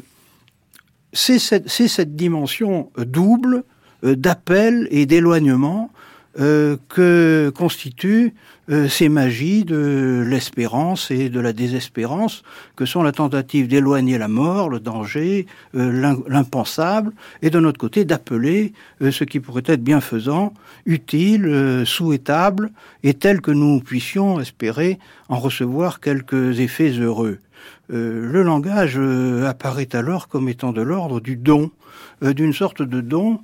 c'est 1.14 1.40
cette, 1.40 2.16
dimension 2.16 2.92
double 2.98 3.64
euh, 4.04 4.16
d'appel 4.16 4.88
et 4.92 5.06
d'éloignement 5.06 5.92
que 6.36 7.52
constitue 7.54 8.34
euh, 8.72 8.88
ces 8.88 9.10
magies 9.10 9.66
de 9.66 10.24
l'espérance 10.26 11.12
et 11.12 11.28
de 11.30 11.40
la 11.42 11.52
désespérance, 11.52 12.44
que 12.78 12.86
sont 12.86 13.04
la 13.04 13.12
tentative 13.12 13.68
d'éloigner 13.68 14.18
la 14.18 14.30
mort, 14.30 14.70
le 14.70 14.80
danger, 14.80 15.46
euh, 15.76 16.16
l'impensable, 16.28 17.12
et 17.42 17.50
de 17.50 17.60
notre 17.60 17.78
côté 17.80 18.06
d'appeler 18.06 18.72
euh, 19.02 19.12
ce 19.12 19.26
qui 19.26 19.42
pourrait 19.42 19.64
être 19.66 19.84
bienfaisant, 19.84 20.54
utile, 20.86 21.84
souhaitable, 21.86 22.72
et 23.04 23.14
tel 23.14 23.42
que 23.42 23.52
nous 23.52 23.82
puissions 23.82 24.40
espérer 24.40 25.00
en 25.28 25.40
recevoir 25.40 26.00
quelques 26.00 26.60
effets 26.60 26.92
heureux. 26.92 27.40
le 27.90 28.42
langage 28.42 28.98
apparaît 29.46 29.94
alors 29.94 30.28
comme 30.28 30.50
étant 30.50 30.72
de 30.72 30.82
l'ordre 30.82 31.20
du 31.20 31.36
don, 31.36 31.72
d'une 32.22 32.54
sorte 32.54 32.82
de 32.82 33.02
don 33.02 33.42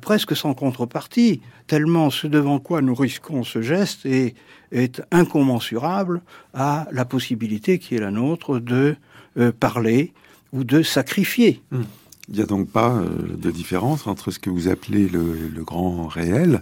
presque 0.00 0.36
sans 0.36 0.54
contrepartie, 0.54 1.40
tellement 1.66 2.10
ce 2.10 2.26
devant 2.26 2.58
quoi 2.58 2.82
nous 2.82 2.94
risquons 2.94 3.44
ce 3.44 3.62
geste 3.62 4.06
est 4.06 5.02
incommensurable 5.10 6.22
à 6.54 6.88
la 6.92 7.04
possibilité 7.04 7.78
qui 7.78 7.94
est 7.94 8.00
la 8.00 8.10
nôtre 8.10 8.58
de 8.58 8.96
euh, 9.38 9.52
parler 9.52 10.12
ou 10.52 10.64
de 10.64 10.82
sacrifier. 10.82 11.62
Hmm. 11.70 11.82
Il 12.28 12.36
n'y 12.36 12.40
a 12.40 12.46
donc 12.46 12.68
pas 12.70 12.96
euh, 12.96 13.36
de 13.36 13.50
différence 13.52 14.08
entre 14.08 14.32
ce 14.32 14.40
que 14.40 14.50
vous 14.50 14.66
appelez 14.66 15.06
le, 15.06 15.62
grand 15.62 16.08
réel 16.08 16.60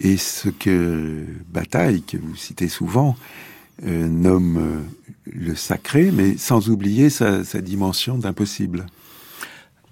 et 0.00 0.16
ce 0.16 0.48
que 0.48 1.26
Bataille, 1.52 2.02
que 2.02 2.16
vous 2.16 2.36
citez 2.36 2.68
souvent, 2.68 3.16
euh, 3.84 4.08
nomme 4.08 4.84
le 5.30 5.54
sacré, 5.54 6.10
mais 6.10 6.38
sans 6.38 6.70
oublier 6.70 7.10
sa 7.10 7.42
dimension 7.60 8.16
d'impossible. 8.16 8.86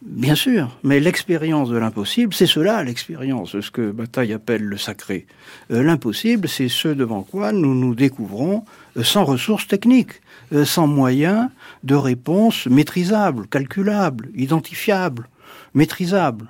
Bien 0.05 0.35
sûr, 0.35 0.77
mais 0.83 0.99
l'expérience 0.99 1.69
de 1.69 1.77
l'impossible, 1.77 2.35
c'est 2.35 2.47
cela 2.47 2.83
l'expérience, 2.83 3.61
ce 3.61 3.71
que 3.71 3.93
Bataille 3.93 4.33
appelle 4.33 4.65
le 4.65 4.77
sacré. 4.77 5.27
Euh, 5.71 5.85
l'impossible, 5.85 6.49
c'est 6.49 6.69
ce 6.69 6.89
devant 6.89 7.23
quoi 7.23 7.53
nous 7.53 7.73
nous 7.73 7.95
découvrons 7.95 8.65
euh, 8.97 9.05
sans 9.05 9.25
ressources 9.25 9.69
techniques, 9.69 10.21
euh, 10.53 10.65
sans 10.65 10.89
moyens 10.89 11.51
de 11.85 11.95
réponse 11.95 12.67
maîtrisables, 12.67 13.47
calculables, 13.47 14.31
identifiables, 14.35 15.29
maîtrisables. 15.73 16.49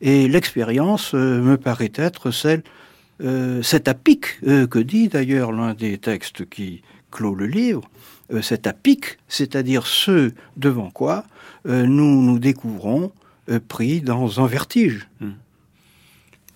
Et 0.00 0.26
l'expérience 0.26 1.14
me 1.14 1.56
paraît 1.56 1.92
être 1.94 2.30
celle, 2.30 2.62
cet 3.62 3.88
apic 3.88 4.38
que 4.42 4.78
dit 4.78 5.08
d'ailleurs 5.08 5.50
l'un 5.50 5.74
des 5.74 5.98
textes 5.98 6.48
qui 6.48 6.82
clôt 7.10 7.34
le 7.34 7.46
livre, 7.46 7.82
cet 8.42 8.68
apic, 8.68 9.18
c'est-à-dire 9.26 9.88
ce 9.88 10.30
devant 10.56 10.90
quoi 10.90 11.24
nous 11.64 12.22
nous 12.22 12.38
découvrons 12.38 13.12
euh, 13.50 13.60
pris 13.66 14.00
dans 14.00 14.40
un 14.40 14.46
vertige. 14.46 15.08
Hmm. 15.20 15.32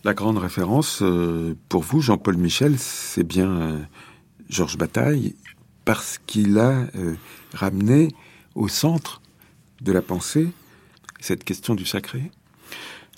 La 0.05 0.15
grande 0.15 0.39
référence 0.39 1.01
euh, 1.03 1.57
pour 1.69 1.83
vous, 1.83 2.01
Jean-Paul 2.01 2.37
Michel, 2.37 2.79
c'est 2.79 3.27
bien 3.27 3.87
Georges 4.49 4.77
Bataille, 4.77 5.35
parce 5.85 6.19
qu'il 6.27 6.59
a 6.59 6.87
ramené 7.55 8.09
au 8.55 8.69
centre 8.69 9.23
de 9.81 9.93
la 9.93 10.03
pensée 10.03 10.49
cette 11.21 11.45
question 11.45 11.75
du 11.75 11.85
sacré 11.85 12.31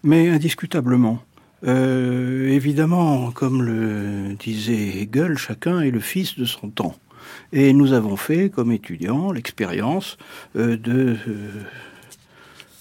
Mais 0.02 0.28
indiscutablement. 0.28 1.22
évidemment, 1.62 3.32
comme 3.32 3.62
le 3.62 4.34
disait 4.34 5.00
Hegel, 5.00 5.36
chacun 5.36 5.80
est 5.80 5.90
le 5.90 6.00
fils 6.00 6.38
de 6.38 6.44
son 6.44 6.68
temps. 6.68 6.96
Et 7.52 7.72
nous 7.72 7.92
avons 7.92 8.16
fait, 8.16 8.50
comme 8.50 8.72
étudiants, 8.72 9.32
l'expérience 9.32 10.16
euh, 10.56 10.76
euh, 10.88 11.16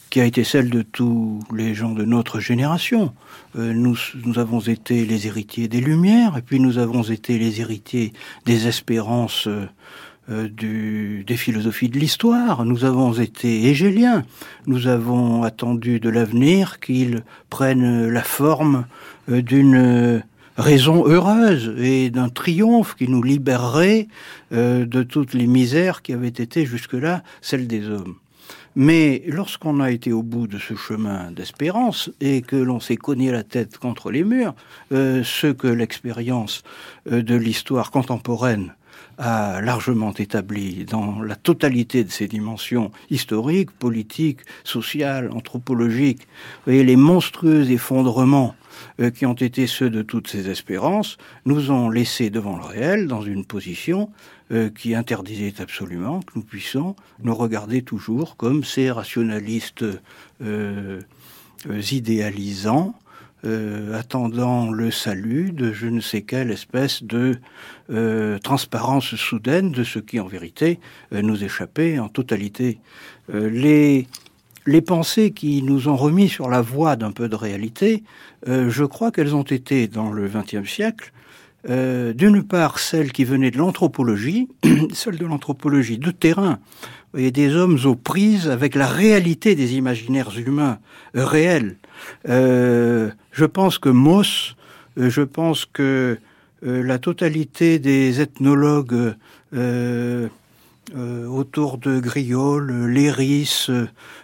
qui 0.10 0.20
a 0.20 0.26
été 0.26 0.44
celle 0.44 0.70
de 0.70 0.82
tous 0.82 1.40
les 1.54 1.74
gens 1.74 1.92
de 1.92 2.06
notre 2.06 2.40
génération. 2.40 3.14
Euh, 3.58 3.74
nous, 3.74 3.98
nous 4.26 4.40
avons 4.40 4.60
été 4.60 5.06
les 5.06 5.28
héritiers 5.28 5.68
des 5.68 5.82
Lumières, 5.82 6.38
et 6.38 6.42
puis 6.42 6.60
nous 6.60 6.78
avons 6.78 7.04
été 7.04 7.38
les 7.38 7.62
héritiers 7.62 8.14
des 8.46 8.68
espérances 8.68 9.48
des 10.30 11.36
philosophies 11.36 11.90
de 11.90 12.00
l'histoire. 12.00 12.64
Nous 12.64 12.86
avons 12.86 13.12
été 13.12 13.66
hégéliens. 13.66 14.24
Nous 14.68 14.88
avons 14.88 15.44
attendu 15.44 16.00
de 16.00 16.10
l'avenir 16.10 16.80
qu'il 16.80 17.26
prenne 17.50 18.08
la 18.08 18.24
forme 18.24 18.86
d'une 19.28 20.24
raison 20.58 21.08
heureuse 21.08 21.74
et 21.78 22.10
d'un 22.10 22.30
triomphe 22.30 22.96
qui 22.96 23.08
nous 23.08 23.24
libérerait 23.24 24.08
euh, 24.52 24.86
de 24.86 25.04
toutes 25.04 25.34
les 25.34 25.48
misères 25.48 26.02
qui 26.02 26.14
avaient 26.14 26.28
été 26.28 26.66
jusque-là 26.66 27.24
celles 27.42 27.68
des 27.68 27.90
hommes. 27.90 28.16
Mais 28.76 29.22
lorsqu'on 29.28 29.80
a 29.80 29.92
été 29.92 30.12
au 30.12 30.24
bout 30.24 30.48
de 30.48 30.58
ce 30.58 30.76
chemin 30.76 31.32
d'espérance 31.32 32.10
et 32.22 32.42
que 32.42 32.56
l'on 32.56 32.80
s'est 32.80 32.98
cogné 32.98 33.32
la 33.32 33.44
tête 33.44 33.78
contre 33.78 34.10
les 34.10 34.24
murs, 34.24 34.56
euh, 34.92 35.24
ce 35.24 35.48
que 35.48 35.68
l'expérience 35.68 36.64
euh, 37.12 37.22
de 37.22 37.36
l'histoire 37.36 37.92
contemporaine 37.92 38.74
a 39.20 39.62
largement 39.62 40.14
établi 40.14 40.86
dans 40.86 41.22
la 41.22 41.36
totalité 41.36 42.04
de 42.04 42.10
ses 42.10 42.28
dimensions 42.28 42.92
historiques, 43.12 43.70
politiques, 43.72 44.40
sociales, 44.64 45.30
anthropologiques, 45.32 46.28
et 46.66 46.84
les 46.84 46.96
monstrueux 46.96 47.70
effondrements 47.70 48.56
euh, 49.00 49.10
qui 49.10 49.26
ont 49.26 49.34
été 49.34 49.68
ceux 49.68 49.90
de 49.90 50.02
toutes 50.02 50.28
ces 50.28 50.50
espérances, 50.50 51.18
nous 51.46 51.72
ont 51.72 51.90
laissés 51.90 52.30
devant 52.30 52.58
le 52.58 52.64
réel 52.64 53.08
dans 53.08 53.22
une 53.22 53.46
position 53.46 54.12
euh, 54.52 54.70
qui 54.70 54.96
interdisait 54.96 55.56
absolument 55.60 56.22
que 56.22 56.34
nous 56.36 56.44
puissions 56.44 56.96
nous 57.22 57.36
regarder 57.36 57.82
toujours 57.82 58.38
comme 58.38 58.64
ces 58.64 58.92
rationalistes 58.92 59.86
euh, 60.44 61.02
idéalisants, 61.92 62.96
attendant 63.94 64.72
le 64.72 64.90
salut 64.90 65.52
de 65.52 65.74
je 65.74 65.88
ne 65.88 66.00
sais 66.00 66.22
quelle 66.22 66.50
espèce 66.50 67.04
de 67.04 67.40
transparence 68.42 69.16
soudaine 69.16 69.72
de 69.72 69.84
ce 69.84 70.00
qui 70.00 70.22
en 70.22 70.28
vérité 70.28 70.80
nous 71.12 71.44
échappait 71.44 72.00
en 72.00 72.08
totalité. 72.08 72.80
les 73.34 74.08
les 74.66 74.82
pensées 74.82 75.32
qui 75.32 75.62
nous 75.62 75.88
ont 75.88 75.96
remis 75.96 76.30
sur 76.30 76.50
la 76.50 76.62
voie 76.62 76.96
d'un 76.96 77.12
peu 77.12 77.28
de 77.28 77.36
réalité, 77.36 78.04
euh, 78.48 78.70
je 78.70 78.84
crois 78.84 79.12
qu'elles 79.12 79.36
ont 79.36 79.44
été 79.44 79.88
dans 79.88 80.12
le 80.12 80.28
XXe 80.28 80.70
siècle, 80.70 81.12
euh, 81.70 82.14
d'une 82.14 82.44
part 82.44 82.80
celles 82.80 83.12
qui 83.12 83.24
venaient 83.24 83.52
de 83.52 83.58
l'anthropologie, 83.58 84.50
celles 84.94 85.18
de 85.18 85.26
l'anthropologie 85.26 85.98
de 85.98 86.12
terrain, 86.12 86.60
et 87.16 87.32
des 87.32 87.56
hommes 87.56 87.78
aux 87.86 87.96
prises 87.96 88.50
avec 88.50 88.76
la 88.76 88.88
réalité 88.88 89.56
des 89.56 89.76
imaginaires 89.76 90.32
humains 90.38 90.80
euh, 91.16 91.26
réels. 91.26 91.78
je 92.26 93.46
pense 93.46 93.78
que 93.78 93.90
Moss, 93.90 94.56
je 94.98 95.22
pense 95.22 95.66
que 95.66 96.18
la 96.62 96.98
totalité 96.98 97.78
des 97.78 98.22
ethnologues 98.22 99.16
euh, 100.96 101.28
autour 101.28 101.78
de 101.78 102.00
Griol, 102.00 102.88
Léris, 102.88 103.68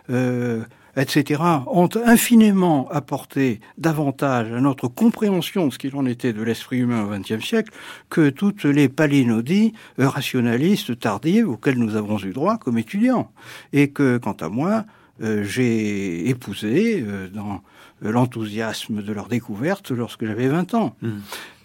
euh, 0.09 0.63
etc., 0.95 1.41
ont 1.67 1.89
infiniment 2.05 2.89
apporté 2.91 3.59
davantage 3.77 4.51
à 4.51 4.61
notre 4.61 4.87
compréhension 4.87 5.67
de 5.67 5.73
ce 5.73 5.79
qu'il 5.79 5.95
en 5.95 6.05
était 6.05 6.33
de 6.33 6.41
l'esprit 6.41 6.79
humain 6.79 7.05
au 7.05 7.09
XXe 7.09 7.43
siècle 7.45 7.73
que 8.09 8.29
toutes 8.29 8.65
les 8.65 8.89
palinodies 8.89 9.73
rationalistes 9.97 10.99
tardives 10.99 11.49
auxquelles 11.49 11.77
nous 11.77 11.95
avons 11.95 12.19
eu 12.19 12.31
droit 12.31 12.57
comme 12.57 12.77
étudiants. 12.77 13.31
Et 13.73 13.89
que, 13.89 14.17
quant 14.17 14.37
à 14.39 14.49
moi, 14.49 14.85
euh, 15.21 15.43
j'ai 15.43 16.29
épousé 16.29 17.03
euh, 17.05 17.27
dans 17.29 17.61
l'enthousiasme 18.01 19.01
de 19.01 19.13
leur 19.13 19.27
découverte 19.27 19.91
lorsque 19.91 20.25
j'avais 20.25 20.47
20 20.47 20.73
ans. 20.73 20.95
Mmh. 21.01 21.09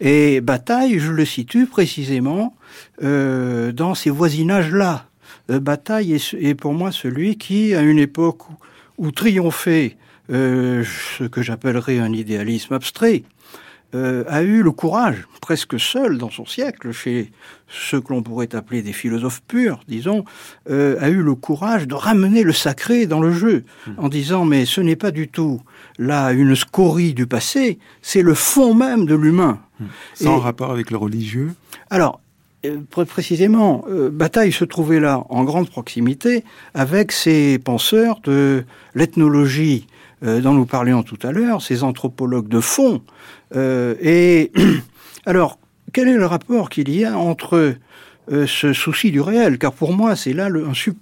Et 0.01 0.40
Bataille, 0.40 0.99
je 0.99 1.12
le 1.12 1.25
situe 1.25 1.66
précisément 1.66 2.57
euh, 3.03 3.73
dans 3.73 3.94
ces 3.94 4.11
voisinages-là. 4.11 5.07
Bataille 5.49 6.14
est, 6.14 6.55
pour 6.55 6.73
moi 6.73 6.90
celui 6.90 7.37
qui, 7.37 7.75
à 7.75 7.83
une 7.83 7.99
époque 7.99 8.49
où, 8.49 8.55
où 8.99 9.11
triomphait 9.11 9.97
ce 10.29 11.25
que 11.25 11.42
j'appellerais 11.42 11.99
un 11.99 12.12
idéalisme 12.12 12.73
abstrait, 12.73 13.25
euh, 13.95 14.25
a 14.27 14.43
eu 14.43 14.63
le 14.63 14.73
courage, 14.73 15.29
presque 15.41 15.79
seul 15.79 16.19
dans 16.19 16.31
son 16.31 16.47
siècle, 16.47 16.91
chez 16.91 17.31
ceux 17.69 18.01
que 18.01 18.13
l'on 18.13 18.23
pourrait 18.23 18.53
appeler 18.57 18.83
des 18.83 18.93
philosophes 18.93 19.41
purs, 19.47 19.81
disons, 19.87 20.25
euh, 20.69 20.97
a 21.01 21.11
eu 21.11 21.23
le 21.23 21.37
courage 21.37 21.87
de 21.87 21.95
ramener 21.95 22.43
le 22.43 22.53
sacré 22.53 23.07
dans 23.07 23.21
le 23.21 23.31
jeu, 23.31 23.65
hmm. 23.87 23.93
en 23.99 24.09
disant 24.09 24.45
mais 24.45 24.65
ce 24.65 24.81
n'est 24.81 24.97
pas 24.97 25.13
du 25.13 25.29
tout 25.29 25.61
là 25.99 26.33
une 26.33 26.57
scorie 26.57 27.15
du 27.15 27.29
passé, 27.29 27.79
c'est 28.03 28.23
le 28.23 28.35
fond 28.35 28.75
même 28.75 29.07
de 29.07 29.15
l'humain. 29.15 29.61
Hmm. 29.79 29.87
Sans 30.15 30.39
rapport 30.39 30.73
avec 30.73 30.91
le 30.91 30.97
religieux? 30.97 31.53
Alors, 31.89 32.21
euh, 32.67 32.81
précisément, 33.05 33.85
Bataille 34.11 34.53
se 34.53 34.65
trouvait 34.65 35.01
là 35.01 35.25
en 35.29 35.45
grande 35.45 35.71
proximité 35.71 36.43
avec 36.73 37.13
ces 37.13 37.61
penseurs 37.61 38.19
de 38.25 38.65
l'ethnologie 38.95 39.87
dont 40.23 40.55
nous 40.55 40.65
parlions 40.65 41.03
tout 41.03 41.19
à 41.23 41.33
l'heure, 41.33 41.61
ces 41.61 41.83
anthropologues 41.83 42.49
de 42.49 42.61
fond, 42.61 43.03
euh, 43.57 43.95
et 44.01 44.53
alors, 45.27 45.59
quel 45.93 46.09
est 46.09 46.17
le 46.17 46.27
rapport 46.27 46.71
qu'il 46.71 46.90
y 46.90 47.05
a 47.05 47.17
entre 47.17 47.75
euh, 48.33 48.47
ce 48.47 48.73
souci 48.73 49.11
du 49.11 49.21
réel? 49.21 49.59
Car 49.59 49.73
pour 49.73 49.93
moi, 49.93 50.17
c'est 50.17 50.33
là 50.33 50.49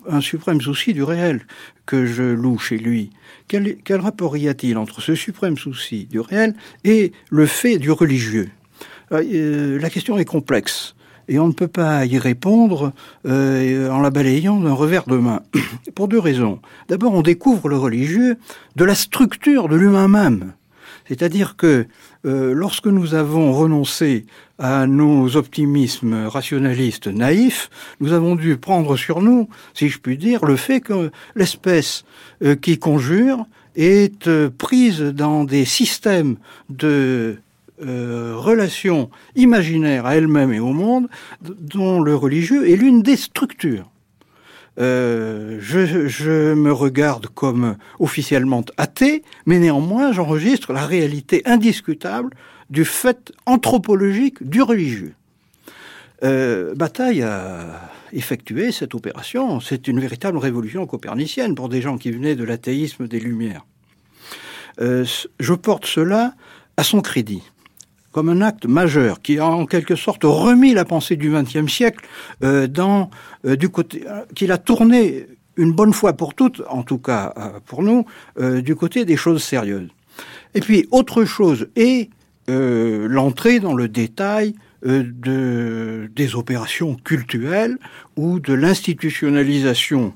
un, 0.08 0.20
suprême 0.20 0.60
souci 0.60 0.92
du 0.92 1.02
réel 1.02 1.42
que 1.86 2.06
je 2.06 2.22
loue 2.22 2.58
chez 2.58 2.78
lui. 2.78 3.10
Quel, 3.48 4.00
rapport 4.00 4.36
y 4.36 4.48
a-t-il 4.48 4.78
entre 4.78 5.00
ce 5.00 5.14
suprême 5.14 5.56
souci 5.56 6.06
du 6.06 6.20
réel 6.20 6.54
et 6.84 7.12
le 7.30 7.46
fait 7.46 7.78
du 7.78 7.90
religieux? 7.90 8.50
Euh, 9.12 9.78
La 9.78 9.90
question 9.90 10.18
est 10.18 10.24
complexe 10.24 10.94
et 11.28 11.38
on 11.38 11.48
ne 11.48 11.52
peut 11.52 11.68
pas 11.68 12.04
y 12.04 12.18
répondre 12.18 12.92
en 13.24 14.00
la 14.00 14.10
balayant 14.10 14.58
d'un 14.58 14.72
revers 14.72 15.06
de 15.06 15.16
main. 15.16 15.42
Pour 15.94 16.08
deux 16.08 16.18
raisons. 16.18 16.60
D'abord, 16.88 17.14
on 17.14 17.22
découvre 17.22 17.68
le 17.68 17.76
religieux 17.76 18.38
de 18.74 18.84
la 18.84 18.94
structure 18.94 19.68
de 19.68 19.76
l'humain 19.76 20.08
même. 20.08 20.52
C'est-à-dire 21.08 21.56
que 21.56 21.86
euh, 22.24 22.52
lorsque 22.54 22.86
nous 22.86 23.14
avons 23.14 23.52
renoncé 23.52 24.26
à 24.58 24.86
nos 24.86 25.36
optimismes 25.36 26.26
rationalistes 26.26 27.08
naïfs, 27.08 27.70
nous 28.00 28.12
avons 28.12 28.36
dû 28.36 28.56
prendre 28.56 28.96
sur 28.96 29.22
nous, 29.22 29.48
si 29.74 29.88
je 29.88 29.98
puis 29.98 30.16
dire, 30.16 30.44
le 30.44 30.56
fait 30.56 30.80
que 30.80 31.10
l'espèce 31.34 32.04
euh, 32.42 32.54
qui 32.54 32.78
conjure 32.78 33.44
est 33.74 34.28
euh, 34.28 34.50
prise 34.56 35.00
dans 35.00 35.44
des 35.44 35.64
systèmes 35.64 36.36
de 36.70 37.38
relations 37.84 39.10
imaginaires 39.34 40.06
à 40.06 40.14
elle-même 40.14 40.52
et 40.52 40.60
au 40.60 40.72
monde, 40.72 41.08
dont 41.40 42.00
le 42.00 42.14
religieux 42.14 42.70
est 42.70 42.76
l'une 42.76 43.02
des 43.02 43.16
structures. 43.16 43.90
Euh, 44.78 45.58
je, 45.60 46.54
me 46.54 46.72
regarde 46.72 47.26
comme 47.26 47.76
officiellement 47.98 48.64
athée, 48.78 49.22
mais 49.44 49.58
néanmoins 49.58 50.12
j'enregistre 50.12 50.72
la 50.72 50.86
réalité 50.86 51.42
indiscutable 51.44 52.30
du 52.70 52.84
fait 52.84 53.32
anthropologique 53.44 54.42
du 54.42 54.62
religieux. 54.62 55.14
Euh, 56.24 56.74
Bataille 56.74 57.22
a 57.22 57.90
effectué 58.12 58.72
cette 58.72 58.94
opération. 58.94 59.60
C'est 59.60 59.88
une 59.88 60.00
véritable 60.00 60.38
révolution 60.38 60.86
copernicienne 60.86 61.54
pour 61.54 61.68
des 61.68 61.82
gens 61.82 61.98
qui 61.98 62.10
venaient 62.10 62.36
de 62.36 62.44
l'athéisme 62.44 63.08
des 63.08 63.20
Lumières. 63.20 63.66
Euh, 64.80 65.04
je 65.38 65.54
porte 65.54 65.84
cela 65.84 66.34
à 66.78 66.82
son 66.82 67.02
crédit 67.02 67.42
comme 68.12 68.28
un 68.28 68.42
acte 68.42 68.66
majeur 68.66 69.20
qui 69.20 69.38
a 69.38 69.46
en 69.46 69.66
quelque 69.66 69.96
sorte 69.96 70.22
remis 70.22 70.74
la 70.74 70.84
pensée 70.84 71.16
du 71.16 71.30
XXe 71.30 71.70
siècle 71.72 72.06
euh, 72.44 72.66
dans 72.66 73.10
euh, 73.46 73.56
du 73.56 73.70
côté 73.70 74.04
euh, 74.06 74.20
qu'il 74.34 74.52
a 74.52 74.58
tourné 74.58 75.26
une 75.56 75.72
bonne 75.72 75.92
fois 75.92 76.12
pour 76.12 76.34
toutes, 76.34 76.62
en 76.68 76.82
tout 76.82 76.96
cas 76.96 77.34
pour 77.66 77.82
nous, 77.82 78.06
du 78.40 78.74
côté 78.74 79.04
des 79.04 79.18
choses 79.18 79.42
sérieuses. 79.42 79.90
Et 80.54 80.60
puis 80.60 80.88
autre 80.90 81.26
chose 81.26 81.68
est 81.76 82.08
l'entrée 82.48 83.60
dans 83.60 83.74
le 83.74 83.86
détail 83.86 84.54
de, 84.82 86.10
des 86.16 86.34
opérations 86.36 86.94
cultuelles 86.94 87.76
ou 88.16 88.40
de 88.40 88.54
l'institutionnalisation 88.54 90.14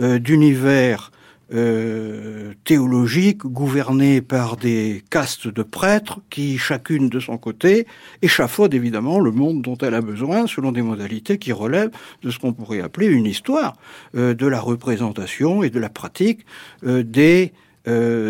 d'univers 0.00 1.10
euh, 1.54 2.54
théologique 2.64 3.46
gouvernée 3.46 4.20
par 4.20 4.56
des 4.56 5.04
castes 5.10 5.46
de 5.46 5.62
prêtres 5.62 6.18
qui, 6.28 6.58
chacune 6.58 7.08
de 7.08 7.20
son 7.20 7.38
côté, 7.38 7.86
échafaudent 8.20 8.74
évidemment 8.74 9.20
le 9.20 9.30
monde 9.30 9.62
dont 9.62 9.78
elle 9.78 9.94
a 9.94 10.00
besoin 10.00 10.48
selon 10.48 10.72
des 10.72 10.82
modalités 10.82 11.38
qui 11.38 11.52
relèvent 11.52 11.92
de 12.22 12.32
ce 12.32 12.40
qu'on 12.40 12.52
pourrait 12.52 12.80
appeler 12.80 13.06
une 13.06 13.26
histoire 13.26 13.76
euh, 14.16 14.34
de 14.34 14.44
la 14.44 14.58
représentation 14.58 15.62
et 15.62 15.70
de 15.70 15.78
la 15.78 15.88
pratique 15.88 16.40
euh, 16.84 17.04
des 17.04 17.52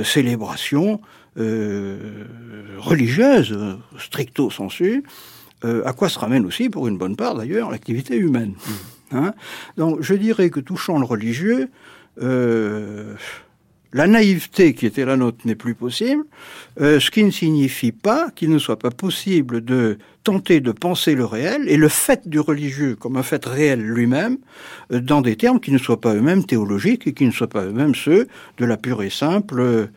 célébrations 0.05 1.00
religieuses, 2.79 3.59
stricto 3.98 4.50
sensu, 4.50 5.02
à 5.62 5.94
quoi 5.94 6.11
se 6.11 6.18
ramène 6.18 6.44
aussi, 6.44 6.68
pour 6.68 6.88
une 6.88 6.98
bonne 6.98 7.16
part 7.16 7.35
d'ailleurs, 7.35 7.70
l'activité 7.70 8.18
humaine. 8.18 8.52
Mmh. 8.52 8.72
Hein? 9.12 9.35
Donc 9.79 10.02
je 10.02 10.14
dirais 10.14 10.50
que 10.50 10.61
touchant 10.61 10.98
le 10.98 11.07
religieux, 11.07 11.70
euh, 12.22 13.14
la 13.92 14.07
naïveté 14.07 14.74
qui 14.74 14.85
était 14.85 15.05
la 15.05 15.16
nôtre 15.16 15.38
n'est 15.46 15.55
plus 15.55 15.74
possible, 15.74 16.24
euh, 16.81 17.00
ce 17.00 17.11
qui 17.11 17.24
ne 17.24 17.31
signifie 17.31 17.92
pas 17.92 18.31
qu'il 18.31 18.50
ne 18.50 18.59
soit 18.59 18.79
pas 18.79 18.90
possible 18.90 19.64
de 19.64 19.98
tenter 20.22 20.61
de 20.61 20.72
penser 20.72 21.14
le 21.14 21.24
réel 21.24 21.62
et 21.68 21.76
le 21.76 21.88
fait 21.88 22.29
du 22.29 22.40
religieux 22.40 22.96
comme 22.96 23.16
un 23.16 23.22
fait 23.22 23.44
réel 23.44 23.81
lui-même 23.81 24.38
euh, 24.92 25.00
dans 25.00 25.22
des 25.22 25.37
termes 25.37 25.61
qui 25.61 25.72
ne 25.72 25.79
soient 25.79 26.00
pas 26.00 26.14
eux-mêmes 26.14 26.44
théologiques 26.44 27.07
et 27.07 27.14
qui 27.14 27.24
ne 27.24 27.31
soient 27.31 27.48
pas 27.48 27.64
eux-mêmes 27.64 27.94
ceux 27.94 28.29
de 28.59 28.64
la 28.64 28.76
pure 28.76 29.02
et 29.02 29.11
simple 29.11 29.88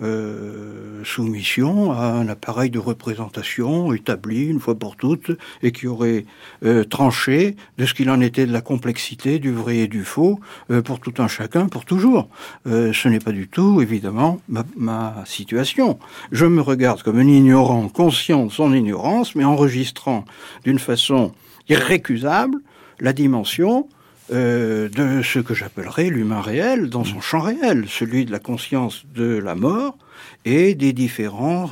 euh, 0.00 1.02
soumission 1.04 1.90
à 1.92 2.04
un 2.04 2.28
appareil 2.28 2.70
de 2.70 2.78
représentation 2.78 3.92
établi 3.92 4.46
une 4.46 4.60
fois 4.60 4.76
pour 4.76 4.94
toutes 4.94 5.32
et 5.62 5.72
qui 5.72 5.88
aurait 5.88 6.24
euh, 6.64 6.84
tranché 6.84 7.56
de 7.78 7.86
ce 7.86 7.94
qu'il 7.94 8.08
en 8.10 8.20
était 8.20 8.46
de 8.46 8.52
la 8.52 8.60
complexité 8.60 9.38
du 9.38 9.52
vrai 9.52 9.78
et 9.78 9.88
du 9.88 10.04
faux 10.04 10.38
euh, 10.70 10.82
pour 10.82 11.00
tout 11.00 11.14
un 11.18 11.26
chacun, 11.26 11.66
pour 11.66 11.84
toujours. 11.84 12.28
ce 12.66 13.08
n'est 13.08 13.18
pas 13.18 13.32
du 13.32 13.48
tout, 13.48 13.80
évidemment, 13.80 14.40
ma, 14.48 14.64
ma, 14.76 15.24
situation. 15.24 15.98
Je 16.32 16.46
me 16.46 16.60
regarde 16.60 17.02
comme 17.02 17.18
un 17.18 17.26
ignorant, 17.26 17.88
conscient 17.88 18.46
de 18.46 18.52
son 18.52 18.72
ignorance, 18.72 19.34
mais 19.34 19.44
enregistrant 19.44 20.24
d'une 20.64 20.78
façon 20.78 21.32
irrécusable 21.68 22.58
la 23.00 23.12
dimension 23.12 23.88
euh, 24.30 24.88
de 24.90 25.22
ce 25.22 25.38
que 25.38 25.54
j'appellerais 25.54 26.10
l'humain 26.10 26.42
réel 26.42 26.90
dans 26.90 27.04
son 27.04 27.20
champ 27.20 27.40
réel, 27.40 27.86
celui 27.88 28.26
de 28.26 28.30
la 28.30 28.38
conscience 28.38 29.04
de 29.14 29.38
la 29.38 29.54
mort 29.54 29.96
et 30.44 30.74
des 30.74 30.92
différents 30.92 31.70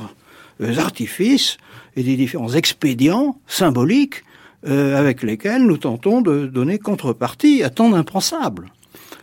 euh, 0.61 0.77
artifices 0.77 1.57
et 1.95 2.03
des 2.03 2.15
différents 2.15 2.53
expédients 2.53 3.39
symboliques 3.47 4.23
euh, 4.67 4.97
avec 4.97 5.21
lesquels 5.21 5.67
nous 5.67 5.77
tentons 5.77 6.21
de 6.21 6.47
donner 6.47 6.79
contrepartie 6.79 7.61
à 7.61 7.69
tant 7.69 7.89
d'impensables. 7.89 8.71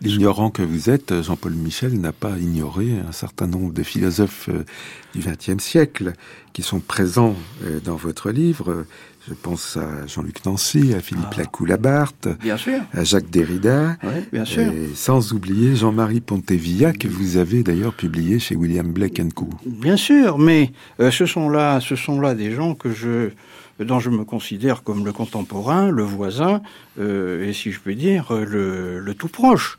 L'ignorant 0.00 0.50
que 0.50 0.62
vous 0.62 0.90
êtes, 0.90 1.22
Jean-Paul 1.22 1.54
Michel 1.54 2.00
n'a 2.00 2.12
pas 2.12 2.38
ignoré 2.38 2.98
un 3.07 3.12
certain 3.12 3.46
nombre 3.46 3.72
de 3.72 3.83
philosophes 3.83 4.50
du 5.14 5.20
XXe 5.20 5.62
siècle 5.62 6.12
qui 6.52 6.62
sont 6.62 6.80
présents 6.80 7.37
dans 7.85 7.96
votre 7.96 8.30
livre. 8.30 8.85
Je 9.26 9.33
pense 9.33 9.78
à 9.78 10.07
Jean-Luc 10.07 10.44
Nancy, 10.44 10.92
à 10.92 11.00
Philippe 11.00 11.28
ah. 11.33 11.38
Lacou-Labarthe, 11.38 12.28
à 12.92 13.04
Jacques 13.04 13.30
Derrida, 13.30 13.96
bien 14.30 14.44
sûr. 14.44 14.64
et 14.64 14.90
sans 14.94 15.33
oublier 15.33 15.74
Jean-Marie 15.74 16.20
Pontevilla 16.20 16.92
que 16.92 17.09
vous 17.09 17.38
avez 17.38 17.62
d'ailleurs 17.62 17.94
publié 17.94 18.38
chez 18.38 18.54
William 18.54 18.92
Blake 18.92 19.22
Co. 19.35 19.48
Bien 19.64 19.96
sûr, 19.96 20.37
mais 20.38 20.72
euh, 21.00 21.11
ce 21.11 21.24
sont 21.24 21.48
là, 21.48 21.80
ce 21.80 21.96
sont 21.96 22.20
là 22.20 22.35
des 22.35 22.52
gens 22.52 22.74
que 22.74 22.92
je 22.92 23.30
dont 23.80 24.00
je 24.00 24.10
me 24.10 24.24
considère 24.24 24.82
comme 24.82 25.04
le 25.04 25.12
contemporain, 25.12 25.90
le 25.90 26.02
voisin, 26.02 26.62
euh, 26.98 27.48
et 27.48 27.52
si 27.52 27.72
je 27.72 27.80
peux 27.80 27.94
dire, 27.94 28.32
le, 28.32 29.14
tout 29.18 29.28
proche. 29.28 29.78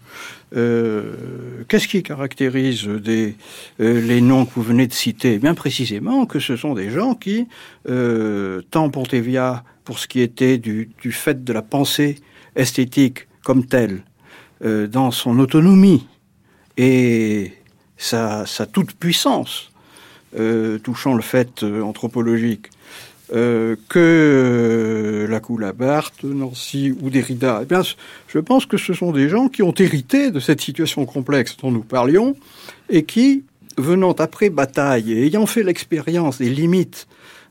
Euh, 0.55 1.63
qu'est-ce 1.67 1.87
qui 1.87 2.03
caractérise 2.03 2.87
euh, 2.87 3.33
les 3.77 4.21
noms 4.21 4.45
que 4.45 4.51
vous 4.55 4.63
venez 4.63 4.87
de 4.87 4.93
citer? 4.93 5.37
Bien 5.39 5.53
précisément 5.53 6.25
que 6.25 6.39
ce 6.39 6.55
sont 6.55 6.73
des 6.73 6.89
gens 6.89 7.15
qui, 7.15 7.47
tant 7.85 8.89
Pontevia, 8.89 9.63
pour 9.83 9.99
ce 9.99 10.07
qui 10.07 10.21
était 10.21 10.57
du, 10.57 10.89
fait 11.11 11.43
de 11.43 11.53
la 11.53 11.61
pensée 11.61 12.17
esthétique 12.55 13.27
comme 13.43 13.65
telle, 13.65 14.03
dans 14.61 15.11
son 15.11 15.37
autonomie, 15.39 16.07
et 16.77 17.53
sa, 17.97 18.45
toute 18.71 18.93
puissance, 18.93 19.71
euh, 20.37 20.77
touchant 20.79 21.13
le 21.13 21.21
fait 21.21 21.63
anthropologique, 21.63 22.69
euh, 23.33 23.75
que 23.89 25.27
la 25.59 25.73
Barthes, 25.73 26.23
Nancy 26.23 26.93
ou 27.01 27.09
Derrida, 27.09 27.61
eh 27.63 27.65
bien, 27.65 27.81
je 28.27 28.39
pense 28.39 28.65
que 28.65 28.77
ce 28.77 28.93
sont 28.93 29.11
des 29.11 29.29
gens 29.29 29.47
qui 29.47 29.63
ont 29.63 29.73
hérité 29.73 30.31
de 30.31 30.39
cette 30.39 30.61
situation 30.61 31.05
complexe 31.05 31.57
dont 31.57 31.71
nous 31.71 31.83
parlions 31.83 32.35
et 32.89 33.03
qui, 33.03 33.43
venant 33.77 34.13
après 34.13 34.49
bataille 34.49 35.11
et 35.11 35.25
ayant 35.25 35.45
fait 35.45 35.63
l'expérience 35.63 36.39
des 36.39 36.49
limites 36.49 37.07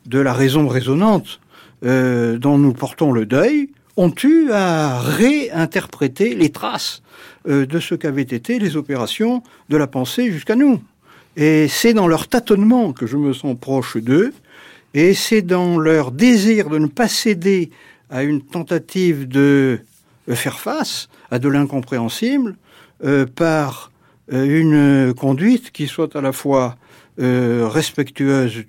de 0.06 0.18
la 0.18 0.32
raison 0.32 0.68
résonante 0.68 1.40
dont 1.82 2.56
nous 2.56 2.72
portons 2.72 3.12
le 3.12 3.26
deuil, 3.26 3.68
ont 3.96 4.14
eu 4.22 4.50
à 4.50 5.00
réinterpréter 5.00 6.34
les 6.34 6.50
traces 6.50 7.02
euh, 7.48 7.66
de 7.66 7.78
ce 7.78 7.94
qu'avaient 7.94 8.22
été 8.22 8.58
les 8.58 8.76
opérations 8.76 9.42
de 9.68 9.76
la 9.76 9.86
pensée 9.86 10.32
jusqu'à 10.32 10.56
nous. 10.56 10.80
Et 11.36 11.68
c'est 11.68 11.94
dans 11.94 12.08
leur 12.08 12.28
tâtonnement 12.28 12.92
que 12.92 13.06
je 13.06 13.16
me 13.16 13.32
sens 13.32 13.56
proche 13.58 13.96
d'eux, 13.96 14.32
et 14.94 15.14
c'est 15.14 15.42
dans 15.42 15.78
leur 15.78 16.10
désir 16.12 16.70
de 16.70 16.78
ne 16.78 16.86
pas 16.86 17.08
céder 17.08 17.70
à 18.10 18.22
une 18.22 18.40
tentative 18.40 19.28
de 19.28 19.80
faire 20.28 20.58
face 20.58 21.08
à 21.30 21.38
de 21.38 21.48
l'incompréhensible 21.48 22.56
euh, 23.04 23.26
par 23.26 23.90
euh, 24.32 24.44
une 24.44 25.12
conduite 25.14 25.70
qui 25.72 25.86
soit 25.86 26.16
à 26.16 26.20
la 26.20 26.32
fois 26.32 26.76
respectueuse 27.16 28.64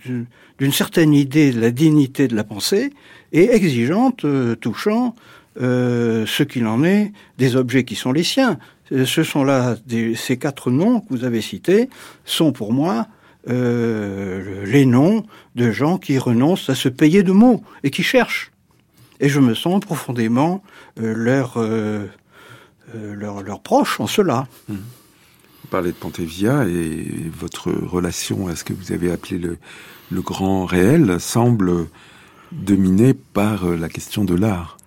d'une 0.60 0.72
certaine 0.72 1.16
idée 1.16 1.52
de 1.52 1.60
la 1.60 1.72
dignité 1.72 2.28
de 2.28 2.36
la 2.36 2.44
pensée 2.44 2.94
et 3.32 3.50
exigeante, 3.50 4.24
touchant 4.62 5.16
euh, 5.62 6.26
ce 6.26 6.44
qu'il 6.44 6.68
en 6.68 6.84
est 6.84 7.14
des 7.38 7.56
objets 7.56 7.86
qui 7.86 7.96
sont 7.96 8.12
les 8.12 8.24
siens. 8.24 8.60
Euh, 8.92 9.06
ce 9.06 9.24
sont 9.24 9.46
là 9.46 9.78
ces 10.18 10.36
quatre 10.36 10.70
noms 10.70 11.00
que 11.00 11.06
vous 11.12 11.24
avez 11.24 11.40
cités 11.40 11.90
sont 12.26 12.52
pour 12.52 12.74
moi 12.74 13.08
euh, 13.50 14.66
les 14.66 14.86
noms 14.86 15.26
de 15.56 15.72
gens 15.72 15.98
qui 15.98 16.18
renoncent 16.18 16.70
à 16.70 16.76
se 16.76 16.90
payer 16.90 17.24
de 17.24 17.32
mots 17.32 17.64
et 17.84 17.92
qui 17.92 18.04
cherchent. 18.04 18.52
Et 19.20 19.30
je 19.30 19.40
me 19.40 19.54
sens 19.54 19.80
profondément 19.80 20.62
leur, 20.98 21.58
leur, 22.94 23.42
leur 23.42 23.62
proche 23.62 24.00
en 24.02 24.08
cela. 24.08 24.48
Mmh. 24.68 24.74
Vous 24.74 25.68
parlez 25.70 25.92
de 25.92 25.96
Pontevia 25.96 26.66
et 26.68 27.32
votre 27.32 27.72
relation 27.72 28.48
à 28.48 28.58
ce 28.58 28.66
que 28.66 28.74
vous 28.74 28.92
avez 28.92 29.12
appelé 29.12 29.38
le, 29.38 29.58
le 30.12 30.22
grand 30.22 30.66
réel 30.66 31.20
semble 31.20 31.88
dominée 32.52 33.14
par 33.14 33.66
la 33.66 33.90
question 33.90 34.26
de 34.26 34.36
l'art. 34.36 34.78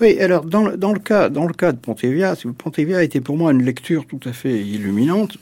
Oui, 0.00 0.18
alors 0.20 0.44
dans 0.44 0.64
le, 0.68 0.76
dans 0.76 0.92
le, 0.92 1.00
cas, 1.00 1.28
dans 1.28 1.46
le 1.46 1.52
cas 1.52 1.72
de 1.72 1.78
Pontevia, 1.78 2.34
Pontevia 2.56 2.98
a 2.98 3.02
été 3.02 3.20
pour 3.20 3.36
moi 3.36 3.50
une 3.50 3.64
lecture 3.64 4.06
tout 4.06 4.20
à 4.24 4.32
fait 4.32 4.64
illuminante, 4.64 5.38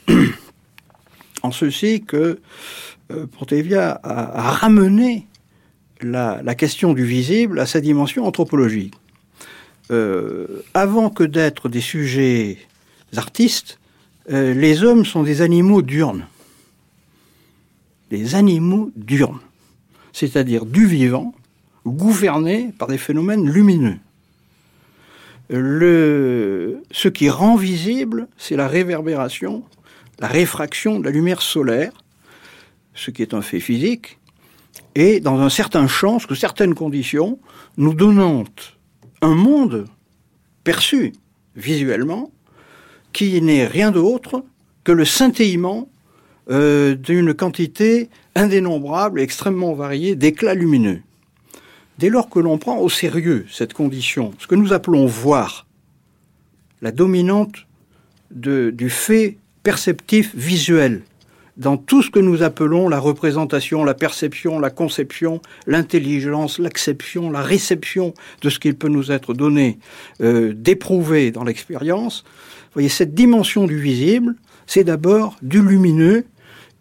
en 1.47 1.51
ceci 1.51 2.01
que 2.01 2.39
euh, 3.11 3.25
Pontevia 3.25 3.99
a, 4.03 4.51
ramené 4.51 5.27
la, 6.01 6.55
question 6.55 6.93
du 6.93 7.05
visible 7.05 7.59
à 7.59 7.65
sa 7.65 7.79
dimension 7.79 8.27
anthropologique. 8.27 8.93
Euh, 9.89 10.63
avant 10.73 11.09
que 11.09 11.23
d'être 11.23 11.69
des 11.69 11.81
sujets 11.81 12.57
artistes, 13.15 13.79
euh, 14.29 14.53
les 14.53 14.83
hommes 14.83 15.05
sont 15.05 15.23
des 15.23 15.41
animaux 15.41 15.81
diurnes. 15.81 16.27
Des 18.11 18.35
animaux 18.35 18.91
diurnes, 18.95 19.39
c'est-à-dire 20.11 20.65
du 20.65 20.85
vivant, 20.85 21.33
gouverné 21.85 22.73
par 22.77 22.89
des 22.89 22.97
phénomènes 22.97 23.49
lumineux. 23.49 23.97
Ce 25.49 27.07
qui 27.07 27.29
rend 27.29 27.55
visible, 27.55 28.27
c'est 28.37 28.57
la 28.57 28.67
réverbération, 28.67 29.63
la 30.19 30.27
réfraction 30.27 30.99
de 30.99 31.05
la 31.05 31.11
lumière 31.11 31.41
solaire, 31.41 31.91
ce 32.93 33.11
qui 33.11 33.21
est 33.21 33.33
un 33.33 33.41
fait 33.41 33.59
physique, 33.59 34.19
et 34.95 35.19
dans 35.19 35.39
un 35.39 35.49
certain 35.49 35.87
champ, 35.87 36.19
sous 36.19 36.35
certaines 36.35 36.73
conditions, 36.73 37.39
nous 37.77 37.93
donnant 37.93 38.43
un 39.21 39.35
monde 39.35 39.85
perçu 40.63 41.13
visuellement 41.55 42.31
qui 43.13 43.41
n'est 43.41 43.65
rien 43.65 43.91
d'autre 43.91 44.43
que 44.83 44.91
le 44.91 45.05
scintillement 45.05 45.89
euh, 46.49 46.95
d'une 46.95 47.33
quantité 47.33 48.09
indénombrable 48.35 49.19
et 49.19 49.23
extrêmement 49.23 49.73
variée 49.73 50.15
d'éclats 50.15 50.53
lumineux. 50.53 51.01
Dès 51.97 52.09
lors 52.09 52.29
que 52.29 52.39
l'on 52.39 52.57
prend 52.57 52.77
au 52.77 52.89
sérieux 52.89 53.45
cette 53.51 53.73
condition, 53.73 54.33
ce 54.39 54.47
que 54.47 54.55
nous 54.55 54.71
appelons 54.71 55.07
voir, 55.07 55.67
la 56.81 56.91
dominante 56.91 57.65
du 58.29 58.89
fait 58.89 59.37
perceptif 59.67 60.33
visuel, 60.33 61.01
dans 61.57 61.75
tout 61.75 62.01
ce 62.01 62.09
que 62.09 62.21
nous 62.21 62.41
appelons 62.41 62.87
la 62.87 62.99
représentation, 62.99 63.83
la 63.83 63.95
perception, 63.95 64.59
la 64.59 64.69
conception, 64.69 65.41
l'intelligence, 65.65 66.57
l'acception, 66.57 67.29
la 67.29 67.41
réception 67.41 68.13
de 68.41 68.49
ce 68.49 68.59
qu'il 68.59 68.75
peut 68.75 68.87
nous 68.87 69.11
être 69.11 69.33
donné, 69.33 69.77
euh, 70.21 70.53
d'éprouver 70.53 71.31
dans 71.31 71.43
l'expérience, 71.43 72.23
voyez, 72.75 72.87
cette 72.87 73.13
dimension 73.13 73.67
du 73.67 73.77
visible, 73.77 74.35
c'est 74.67 74.85
d'abord 74.85 75.35
du 75.41 75.61
lumineux, 75.61 76.23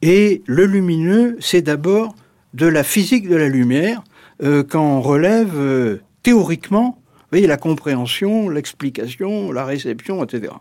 et 0.00 0.42
le 0.46 0.64
lumineux, 0.64 1.36
c'est 1.40 1.62
d'abord 1.62 2.14
de 2.54 2.66
la 2.66 2.84
physique 2.84 3.28
de 3.28 3.34
la 3.34 3.48
lumière, 3.48 4.04
euh, 4.44 4.62
quand 4.62 4.98
on 4.98 5.00
relève 5.00 5.56
euh, 5.56 5.96
théoriquement 6.22 7.02
voyez, 7.32 7.48
la 7.48 7.56
compréhension, 7.56 8.48
l'explication, 8.48 9.50
la 9.50 9.64
réception, 9.64 10.22
etc. 10.22 10.52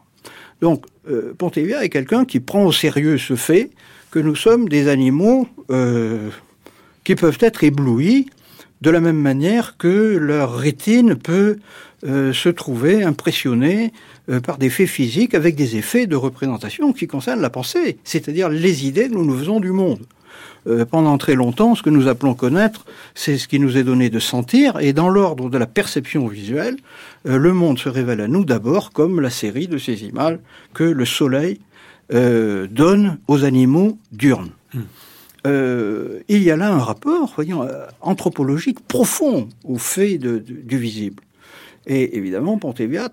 Donc, 0.61 0.85
euh, 1.09 1.33
Pontevia 1.37 1.83
est 1.83 1.89
quelqu'un 1.89 2.25
qui 2.25 2.39
prend 2.39 2.65
au 2.65 2.71
sérieux 2.71 3.17
ce 3.17 3.35
fait 3.35 3.69
que 4.11 4.19
nous 4.19 4.35
sommes 4.35 4.69
des 4.69 4.87
animaux 4.87 5.47
euh, 5.71 6.29
qui 7.03 7.15
peuvent 7.15 7.37
être 7.41 7.63
éblouis 7.63 8.27
de 8.81 8.89
la 8.89 8.99
même 8.99 9.19
manière 9.19 9.77
que 9.77 10.17
leur 10.17 10.55
rétine 10.55 11.15
peut 11.15 11.57
se 12.03 12.49
trouver 12.49 13.03
impressionnée 13.03 13.91
par 14.43 14.59
des 14.59 14.69
faits 14.69 14.89
physiques 14.89 15.33
avec 15.33 15.55
des 15.55 15.75
effets 15.75 16.05
de 16.05 16.15
représentation 16.15 16.93
qui 16.93 17.07
concernent 17.07 17.41
la 17.41 17.49
pensée, 17.49 17.97
c'est-à-dire 18.03 18.47
les 18.47 18.85
idées 18.85 19.07
que 19.07 19.13
nous 19.13 19.25
nous 19.25 19.39
faisons 19.39 19.59
du 19.59 19.71
monde. 19.71 20.05
Euh, 20.67 20.83
pendant 20.83 21.17
très 21.19 21.35
longtemps, 21.35 21.75
ce 21.75 21.83
que 21.83 21.91
nous 21.91 22.07
appelons 22.07 22.33
connaître, 22.33 22.85
c'est 23.13 23.37
ce 23.37 23.47
qui 23.47 23.59
nous 23.59 23.77
est 23.77 23.83
donné 23.83 24.09
de 24.09 24.19
sentir, 24.19 24.79
et 24.79 24.93
dans 24.93 25.09
l'ordre 25.09 25.49
de 25.49 25.57
la 25.59 25.67
perception 25.67 26.27
visuelle, 26.27 26.77
euh, 26.77 26.79
le 27.25 27.53
monde 27.53 27.79
se 27.79 27.89
révèle 27.89 28.21
à 28.21 28.27
nous 28.27 28.45
d'abord 28.45 28.91
comme 28.91 29.19
la 29.19 29.29
série 29.29 29.67
de 29.67 29.77
ces 29.77 30.03
images 30.03 30.39
que 30.73 30.83
le 30.83 31.05
soleil 31.05 31.59
euh, 32.13 32.67
donne 32.67 33.17
aux 33.27 33.43
animaux 33.43 33.97
diurnes. 34.11 34.51
Hmm. 34.73 34.81
il 36.27 36.41
y 36.43 36.51
a 36.51 36.57
là 36.57 36.73
un 36.73 36.79
rapport, 36.79 37.31
voyons, 37.35 37.67
anthropologique 38.01 38.79
profond 38.87 39.47
au 39.63 39.77
fait 39.77 40.17
du 40.17 40.77
visible. 40.77 41.23
Et 41.87 42.17
évidemment, 42.17 42.57
Ponteviat, 42.57 43.09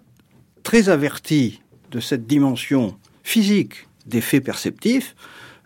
très 0.62 0.88
averti 0.88 1.60
de 1.90 2.00
cette 2.00 2.26
dimension 2.26 2.96
physique 3.22 3.86
des 4.06 4.20
faits 4.20 4.44
perceptifs, 4.44 5.14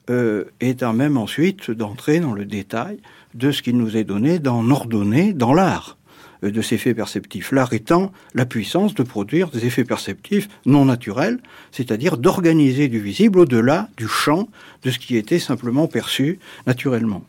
euh, 0.09 0.45
étant 0.61 0.93
même 0.93 1.17
ensuite 1.17 1.71
d'entrer 1.71 2.21
dans 2.21 2.33
le 2.33 2.45
détail 2.45 2.99
de 3.35 3.51
ce 3.51 3.61
qui 3.63 3.73
nous 3.73 3.97
est 3.97 4.05
donné 4.05 4.39
d'en 4.39 4.71
ordonner 4.71 5.33
dans 5.33 5.53
l'art 5.53 5.97
euh, 5.97 6.06
de 6.43 6.63
ces 6.63 6.79
faits 6.79 6.97
perceptifs. 6.97 7.53
L'art 7.53 7.73
étant 7.73 8.13
la 8.35 8.47
puissance 8.47 8.95
de 8.95 9.03
produire 9.03 9.51
des 9.51 9.67
effets 9.67 9.85
perceptifs 9.85 10.49
non 10.65 10.85
naturels, 10.85 11.39
c'est-à-dire 11.73 12.19
d'organiser 12.19 12.89
du 12.89 13.01
visible 13.01 13.41
au-delà 13.41 13.89
du 13.97 14.09
champ 14.09 14.49
de 14.83 14.91
ce 14.91 14.99
qui 14.99 15.17
était 15.17 15.39
simplement 15.39 15.87
perçu 15.87 16.39
naturellement. 16.67 17.25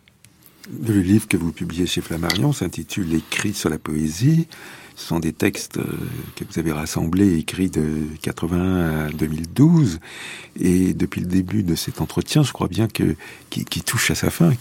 Le 0.85 0.99
livre 0.99 1.27
que 1.27 1.37
vous 1.37 1.53
publiez 1.53 1.85
chez 1.85 2.01
Flammarion 2.01 2.51
s'intitule 2.51 3.13
Écrit 3.13 3.53
sur 3.53 3.69
la 3.69 3.77
poésie. 3.77 4.47
Ce 4.97 5.09
sont 5.09 5.19
des 5.19 5.31
textes 5.31 5.77
euh, 5.77 5.83
que 6.35 6.43
vous 6.43 6.57
avez 6.57 6.71
rassemblés, 6.71 7.37
écrits 7.37 7.69
de 7.69 7.85
80 8.23 9.05
à 9.05 9.09
2012. 9.11 9.99
Et 10.59 10.95
depuis 10.95 11.21
le 11.21 11.27
début 11.27 11.61
de 11.61 11.75
cet 11.75 12.01
entretien, 12.01 12.41
je 12.41 12.51
crois 12.51 12.67
bien 12.67 12.87
que 12.87 13.15
qui, 13.51 13.81
touche 13.83 14.09
à 14.09 14.15
sa 14.15 14.31
fin, 14.31 14.51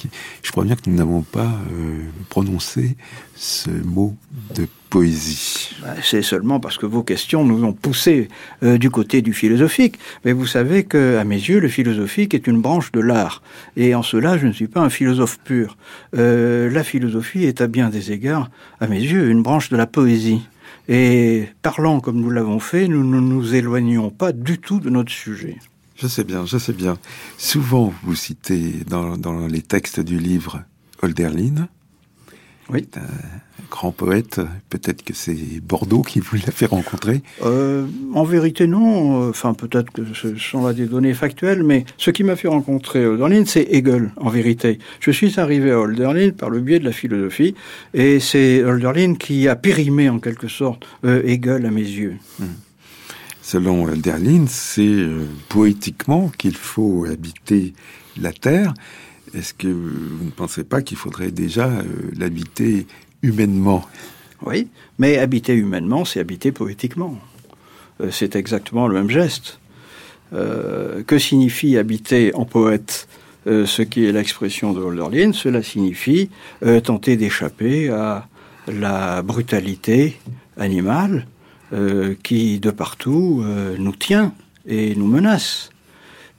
je 0.42 0.50
crois 0.52 0.64
bien 0.64 0.76
que 0.76 0.88
nous 0.88 0.96
n'avons 0.96 1.22
pas 1.22 1.58
euh, 1.72 2.02
prononcé 2.28 2.96
ce 3.34 3.70
mot 3.70 4.14
de 4.54 4.66
poésie. 4.90 5.70
Bah, 5.82 5.94
c'est 6.02 6.22
seulement 6.22 6.60
parce 6.60 6.78
que 6.78 6.86
vos 6.86 7.02
questions 7.02 7.44
nous 7.44 7.64
ont 7.64 7.72
poussé 7.72 8.28
euh, 8.62 8.78
du 8.78 8.90
côté 8.90 9.22
du 9.22 9.32
philosophique. 9.32 9.98
Mais 10.24 10.32
vous 10.32 10.46
savez 10.46 10.84
que, 10.84 11.18
à 11.18 11.24
mes 11.24 11.36
yeux, 11.36 11.60
le 11.60 11.68
philosophique 11.68 12.34
est 12.34 12.46
une 12.46 12.60
branche 12.60 12.92
de 12.92 13.00
l'art. 13.00 13.42
Et 13.76 13.94
en 13.94 14.02
cela, 14.02 14.38
je 14.38 14.46
ne 14.46 14.52
suis 14.52 14.68
pas 14.68 14.80
un 14.80 14.90
philosophe 14.90 15.38
pur. 15.44 15.76
Euh, 16.16 16.70
la 16.70 16.84
philosophie 16.84 17.44
est 17.44 17.60
à 17.60 17.66
bien 17.66 17.90
des 17.90 18.12
égards, 18.12 18.50
à 18.80 18.86
mes 18.86 19.00
yeux, 19.00 19.28
une 19.28 19.42
branche 19.42 19.70
de 19.70 19.76
la 19.76 19.86
poésie. 19.86 20.25
Et 20.88 21.48
parlant 21.62 22.00
comme 22.00 22.20
nous 22.20 22.30
l'avons 22.30 22.60
fait, 22.60 22.88
nous 22.88 23.04
ne 23.04 23.20
nous 23.20 23.54
éloignons 23.54 24.10
pas 24.10 24.32
du 24.32 24.58
tout 24.58 24.80
de 24.80 24.90
notre 24.90 25.12
sujet. 25.12 25.58
Je 25.96 26.06
sais 26.06 26.24
bien, 26.24 26.44
je 26.44 26.58
sais 26.58 26.72
bien. 26.72 26.98
Souvent, 27.38 27.92
vous 28.02 28.14
citez 28.14 28.74
dans, 28.86 29.16
dans 29.16 29.46
les 29.46 29.62
textes 29.62 30.00
du 30.00 30.18
livre 30.18 30.62
Holderlin. 31.02 31.68
Oui. 32.68 32.86
Grand 33.70 33.92
poète. 33.92 34.40
Peut-être 34.70 35.02
que 35.02 35.14
c'est 35.14 35.60
Bordeaux 35.62 36.02
qui 36.02 36.20
vous 36.20 36.36
l'a 36.36 36.52
fait 36.52 36.66
rencontrer. 36.66 37.22
Euh, 37.42 37.86
en 38.14 38.24
vérité, 38.24 38.66
non. 38.66 39.28
Enfin, 39.28 39.54
peut-être 39.54 39.90
que 39.90 40.02
ce 40.14 40.36
sont 40.36 40.66
là 40.66 40.72
des 40.72 40.86
données 40.86 41.14
factuelles, 41.14 41.62
mais 41.62 41.84
ce 41.98 42.10
qui 42.10 42.24
m'a 42.24 42.36
fait 42.36 42.48
rencontrer 42.48 43.04
Hölderlin, 43.04 43.44
c'est 43.46 43.66
Hegel, 43.70 44.10
en 44.16 44.28
vérité. 44.28 44.78
Je 45.00 45.10
suis 45.10 45.38
arrivé 45.38 45.70
à 45.70 45.78
Hölderlin 45.78 46.30
par 46.30 46.50
le 46.50 46.60
biais 46.60 46.78
de 46.78 46.84
la 46.84 46.92
philosophie, 46.92 47.54
et 47.94 48.20
c'est 48.20 48.60
Hölderlin 48.60 49.14
qui 49.14 49.48
a 49.48 49.56
périmé, 49.56 50.08
en 50.08 50.18
quelque 50.18 50.48
sorte, 50.48 50.86
euh, 51.04 51.22
Hegel 51.24 51.66
à 51.66 51.70
mes 51.70 51.80
yeux. 51.80 52.16
Hmm. 52.38 52.44
Selon 53.42 53.86
Hölderlin, 53.86 54.46
c'est 54.48 54.82
euh, 54.82 55.24
poétiquement 55.48 56.30
qu'il 56.36 56.56
faut 56.56 57.06
habiter 57.06 57.74
la 58.20 58.32
Terre. 58.32 58.74
Est-ce 59.34 59.54
que 59.54 59.68
vous 59.68 60.24
ne 60.24 60.30
pensez 60.30 60.64
pas 60.64 60.82
qu'il 60.82 60.96
faudrait 60.96 61.30
déjà 61.30 61.70
l'habiter 62.18 62.86
humainement. 63.22 63.84
Oui, 64.44 64.68
mais 64.98 65.18
habiter 65.18 65.54
humainement, 65.54 66.04
c'est 66.04 66.20
habiter 66.20 66.52
poétiquement. 66.52 67.18
Euh, 68.00 68.10
c'est 68.10 68.36
exactement 68.36 68.86
le 68.88 68.94
même 68.94 69.10
geste. 69.10 69.58
Euh, 70.32 71.02
que 71.04 71.18
signifie 71.18 71.78
habiter 71.78 72.34
en 72.34 72.44
poète 72.44 73.08
euh, 73.46 73.64
ce 73.64 73.82
qui 73.82 74.04
est 74.06 74.12
l'expression 74.12 74.72
de 74.72 74.80
Hölderlin 74.80 75.32
Cela 75.32 75.62
signifie 75.62 76.30
tenter 76.82 77.16
d'échapper 77.16 77.90
à 77.90 78.26
la 78.66 79.22
brutalité 79.22 80.16
animale 80.56 81.26
qui, 82.22 82.60
de 82.60 82.70
partout, 82.70 83.44
nous 83.78 83.92
tient 83.92 84.32
et 84.66 84.94
nous 84.94 85.06
menace. 85.06 85.70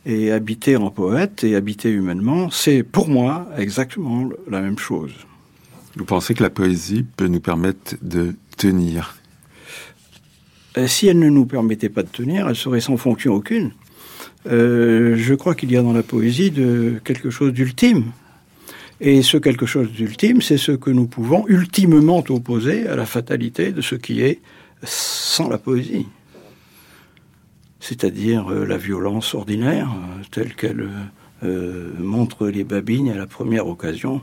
Et 0.06 0.32
habiter 0.32 0.78
en 0.78 0.90
poète 0.90 1.44
et 1.44 1.56
habiter 1.56 1.90
humainement, 1.90 2.50
c'est 2.50 2.84
pour 2.84 3.10
moi 3.10 3.48
exactement 3.58 4.30
la 4.50 4.62
même 4.62 4.80
chose. 4.80 5.14
Vous 5.98 6.06
pensez 6.06 6.36
que 6.36 6.44
la 6.44 6.52
poésie 6.52 7.04
peut 7.18 7.28
nous 7.28 7.40
permettre 7.40 7.96
de 8.04 8.36
tenir? 8.56 9.16
Euh, 10.78 10.86
Si 10.86 11.08
elle 11.08 11.18
ne 11.18 11.30
nous 11.30 11.48
permettait 11.48 11.90
pas 11.90 12.04
de 12.04 12.10
tenir, 12.10 12.48
elle 12.48 12.56
serait 12.56 12.82
sans 12.82 12.98
fonction 12.98 13.34
aucune. 13.34 13.72
Euh, 14.46 15.16
je 15.18 15.34
crois 15.34 15.56
qu'il 15.56 15.72
y 15.72 15.78
a 15.78 15.82
dans 15.82 15.94
la 15.94 16.04
poésie 16.04 16.54
quelque 17.04 17.32
chose 17.32 17.52
d'ultime. 17.52 18.12
Et 19.02 19.24
ce 19.24 19.38
quelque 19.38 19.66
chose 19.66 19.92
d'ultime, 19.92 20.42
c'est 20.42 20.58
ce 20.58 20.72
que 20.72 20.92
nous 20.92 21.08
pouvons 21.08 21.48
ultimement 21.48 22.24
opposer 22.30 22.88
à 22.88 22.96
la 22.96 23.08
fatalité 23.08 23.72
de 23.72 23.82
ce 23.82 23.96
qui 23.96 24.22
est 24.22 24.40
sans 24.84 25.50
la 25.50 25.58
poésie. 25.58 26.08
C'est-à-dire 27.80 28.52
euh, 28.52 28.66
la 28.66 28.78
violence 28.78 29.34
ordinaire, 29.34 29.90
telle 30.30 30.54
qu'elle 30.54 30.90
montre 32.00 32.48
les 32.48 32.64
babines 32.64 33.10
à 33.10 33.16
la 33.16 33.28
première 33.28 33.68
occasion 33.68 34.22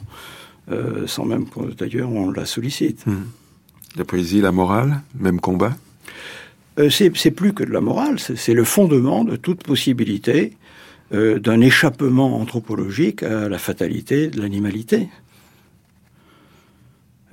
euh, 0.70 1.06
sans 1.06 1.24
même 1.24 1.46
d'ailleurs 1.76 2.10
on 2.10 2.30
la 2.30 2.46
sollicite. 2.46 3.06
Hmm. 3.06 3.24
La 3.96 4.04
poésie, 4.04 4.40
la 4.40 4.52
morale, 4.52 5.02
même 5.18 5.40
combat? 5.40 5.76
Euh, 6.78 6.90
C'est 6.90 7.30
plus 7.30 7.52
que 7.52 7.62
de 7.62 7.70
la 7.70 7.80
morale, 7.80 8.18
c'est 8.18 8.54
le 8.54 8.64
fondement 8.64 9.24
de 9.24 9.36
toute 9.36 9.62
possibilité 9.62 10.56
euh, 11.12 11.38
d'un 11.38 11.60
échappement 11.60 12.40
anthropologique 12.40 13.22
à 13.22 13.48
la 13.48 13.58
fatalité 13.58 14.28
de 14.28 14.40
l'animalité. 14.40 15.08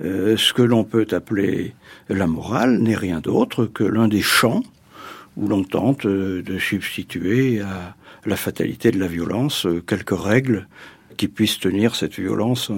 ce 0.00 0.52
que 0.52 0.62
l'on 0.62 0.82
peut 0.82 1.06
appeler 1.12 1.74
la 2.08 2.26
morale 2.26 2.78
n'est 2.80 2.96
rien 2.96 3.20
d'autre 3.20 3.66
que 3.66 3.84
l'un 3.84 4.08
des 4.08 4.20
champs 4.20 4.64
où 5.36 5.46
l'on 5.46 5.62
tente 5.62 6.06
de 6.06 6.58
substituer 6.58 7.60
à 7.60 7.94
la 8.26 8.36
fatalité 8.36 8.90
de 8.90 8.98
la 8.98 9.06
violence 9.06 9.66
quelques 9.86 10.18
règles 10.18 10.66
qui 11.16 11.28
puissent 11.28 11.60
tenir 11.60 11.94
cette 11.94 12.18
violence 12.18 12.72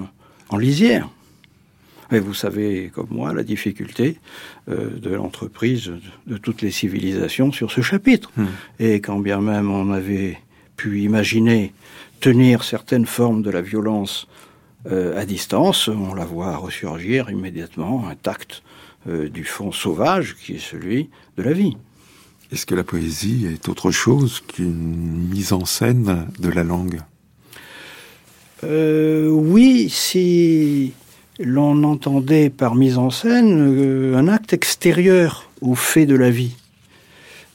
en 0.51 0.57
lisière. 0.57 1.09
Et 2.13 2.21
vous 2.21 2.35
savez, 2.35 2.91
comme 2.95 3.09
moi, 3.11 3.33
la 3.33 3.43
difficulté 3.43 4.19
euh, 4.69 4.91
de 4.91 5.11
l'entreprise 5.11 5.93
de, 6.27 6.37
toutes 6.37 6.63
les 6.63 6.71
civilisations 6.71 7.51
sur 7.51 7.71
ce 7.71 7.81
chapitre. 7.81 8.31
Hmm. 8.37 8.47
Et 8.79 9.01
quand 9.01 9.19
bien 9.19 9.41
même 9.41 9.71
on 9.71 9.91
avait 9.93 10.39
pu 10.77 11.01
imaginer 11.01 11.73
tenir 12.21 12.65
certaines 12.65 13.07
formes 13.07 13.43
de 13.43 13.51
la 13.51 13.63
violence 13.63 14.29
euh, 14.91 15.19
à 15.19 15.25
distance, 15.25 15.89
on 15.89 16.15
la 16.15 16.25
voit 16.25 16.57
ressurgir 16.57 17.31
immédiatement 17.31 18.07
intacte 18.09 18.63
euh, 19.09 19.29
du 19.29 19.45
fond 19.45 19.73
sauvage 19.73 20.37
qui 20.37 20.55
est 20.55 20.59
celui 20.59 21.09
de 21.37 21.43
la 21.43 21.53
vie. 21.53 21.77
Est-ce 22.53 22.67
que 22.67 22.75
la 22.75 22.85
poésie 22.85 23.47
est 23.47 23.69
autre 23.69 23.91
chose 23.91 24.43
qu'une 24.47 25.29
mise 25.31 25.53
en 25.53 25.65
scène 25.65 26.29
de 26.39 26.49
la 26.51 26.65
langue? 26.65 27.01
Euh, 28.63 29.29
oui, 29.29 29.89
si 29.91 30.93
l'on 31.41 31.83
entendait 31.83 32.51
par 32.51 32.75
mise 32.75 32.99
en 32.99 33.11
scène 33.11 33.77
euh, 33.77 34.17
un 34.17 34.29
acte 34.29 34.53
extérieur 34.53 35.51
au 35.61 35.75
fait 35.75 36.07
de 36.07 36.15
la 36.15 36.31
vie. 36.31 36.57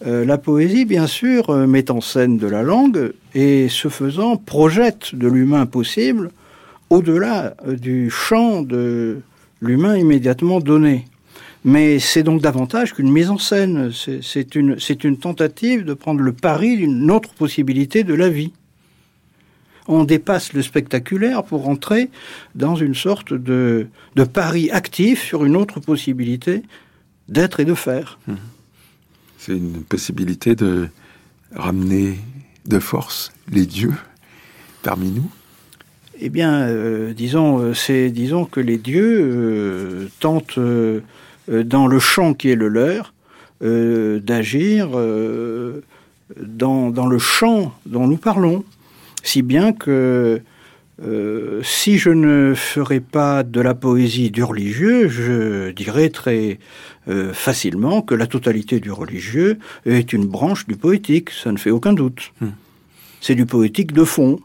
Euh, 0.06 0.26
la 0.26 0.38
poésie, 0.38 0.86
bien 0.86 1.08
sûr, 1.08 1.56
met 1.68 1.90
en 1.90 2.02
scène 2.02 2.38
de 2.38 2.48
la 2.48 2.64
langue 2.64 3.14
et, 3.34 3.70
ce 3.70 3.88
faisant, 3.88 4.38
projette 4.38 5.16
de 5.16 5.28
l'humain 5.28 5.66
possible 5.66 6.32
au-delà 6.90 7.56
du 7.68 8.10
champ 8.10 8.62
de 8.62 9.20
l'humain 9.62 9.96
immédiatement 9.96 10.60
donné. 10.60 11.06
Mais 11.64 12.00
c'est 12.00 12.24
donc 12.24 12.42
davantage 12.42 12.94
qu'une 12.94 13.12
mise 13.12 13.30
en 13.30 13.38
scène, 13.38 13.92
c'est 13.94 14.56
une, 14.56 14.78
une 15.04 15.18
tentative 15.18 15.84
de 15.84 15.94
prendre 15.94 16.22
le 16.22 16.32
pari 16.34 16.78
d'une 16.78 17.12
autre 17.12 17.34
possibilité 17.34 18.04
de 18.04 18.14
la 18.14 18.30
vie 18.30 18.54
on 19.90 20.04
dépasse 20.04 20.54
le 20.54 20.62
spectaculaire 20.62 21.44
pour 21.44 21.68
entrer 21.68 22.10
dans 22.56 22.76
une 22.76 22.94
sorte 22.94 23.34
de, 23.34 23.88
pari 24.32 24.70
actif 24.70 25.24
sur 25.24 25.44
une 25.46 25.56
autre 25.56 25.80
possibilité 25.80 26.62
d'être 27.28 27.60
et 27.60 27.66
de 27.66 27.74
faire. 27.74 28.20
Mmh. 28.28 28.34
C'est 29.40 29.58
une 29.58 29.84
possibilité 29.84 30.56
de 30.56 30.90
ramener 31.56 32.20
de 32.66 32.80
force 32.80 33.32
les 33.52 33.66
dieux 33.66 33.96
parmi 34.84 35.10
nous 35.10 35.30
Eh 36.20 36.30
bien, 36.30 36.68
euh, 36.68 37.14
disons, 37.14 37.60
euh, 37.60 37.74
c'est 37.74 38.12
disons 38.12 38.46
que 38.46 38.60
les 38.60 38.78
dieux 38.78 39.20
euh, 39.22 40.08
tentent 40.20 40.60
dans 41.50 41.88
le 41.88 42.00
champ 42.00 42.36
qui 42.36 42.50
est 42.50 42.56
le 42.56 42.68
leur 42.68 43.14
d'agir 43.62 44.90
dans, 46.40 46.92
dans, 46.92 47.08
le 47.08 47.20
champ 47.20 47.74
dont 47.86 48.08
nous 48.08 48.18
parlons. 48.18 48.64
Si 49.24 49.42
bien 49.42 49.74
que 49.74 50.42
euh, 51.02 51.62
si 51.64 51.98
je 51.98 52.10
ne 52.10 52.54
ferais 52.56 53.00
pas 53.00 53.44
de 53.44 53.62
la 53.62 53.74
poésie 53.74 54.32
du 54.32 54.44
religieux, 54.44 55.08
je 55.08 55.72
dirais 55.72 56.10
très 56.10 56.60
euh, 57.08 57.34
facilement 57.34 58.02
que 58.02 58.16
la 58.16 58.28
totalité 58.28 58.80
du 58.80 58.92
religieux 58.92 59.60
est 59.86 60.12
une 60.12 60.26
branche 60.26 60.68
du 60.68 60.76
poétique, 60.76 61.30
ça 61.30 61.52
ne 61.52 61.58
fait 61.58 61.72
aucun 61.72 61.94
doute. 61.94 62.34
Hmm. 62.42 62.50
C'est 63.22 63.36
du 63.36 63.46
poétique 63.46 63.94
de 63.94 64.04
fond. 64.04 64.40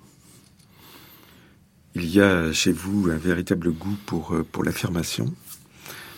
Il 1.96 2.06
y 2.06 2.20
a 2.20 2.52
chez 2.52 2.72
vous 2.72 3.08
un 3.10 3.16
véritable 3.16 3.72
goût 3.72 3.96
pour, 4.06 4.34
euh, 4.34 4.46
pour 4.50 4.64
l'affirmation. 4.64 5.32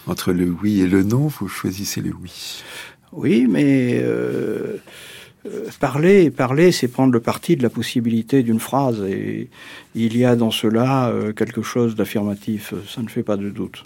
Entre 0.07 0.33
le 0.33 0.51
oui 0.51 0.81
et 0.81 0.87
le 0.87 1.03
non, 1.03 1.27
vous 1.27 1.49
choisissez 1.49 2.01
le 2.01 2.13
oui. 2.13 2.63
Oui, 3.13 3.47
mais 3.49 4.01
euh, 4.03 4.77
parler, 5.81 6.31
parler, 6.31 6.73
c'est 6.73 6.89
prendre 6.89 7.13
le 7.13 7.21
parti 7.21 7.57
de 7.57 7.63
la 7.63 7.71
possibilité 7.71 8.43
d'une 8.43 8.61
phrase, 8.61 9.03
et 9.09 9.49
il 9.95 10.17
y 10.17 10.25
a 10.25 10.37
dans 10.37 10.51
cela 10.51 11.09
euh, 11.09 11.33
quelque 11.33 11.63
chose 11.63 11.95
d'affirmatif, 11.95 12.75
ça 12.89 13.03
ne 13.03 13.09
fait 13.09 13.23
pas 13.23 13.37
de 13.37 13.51
doute. 13.51 13.85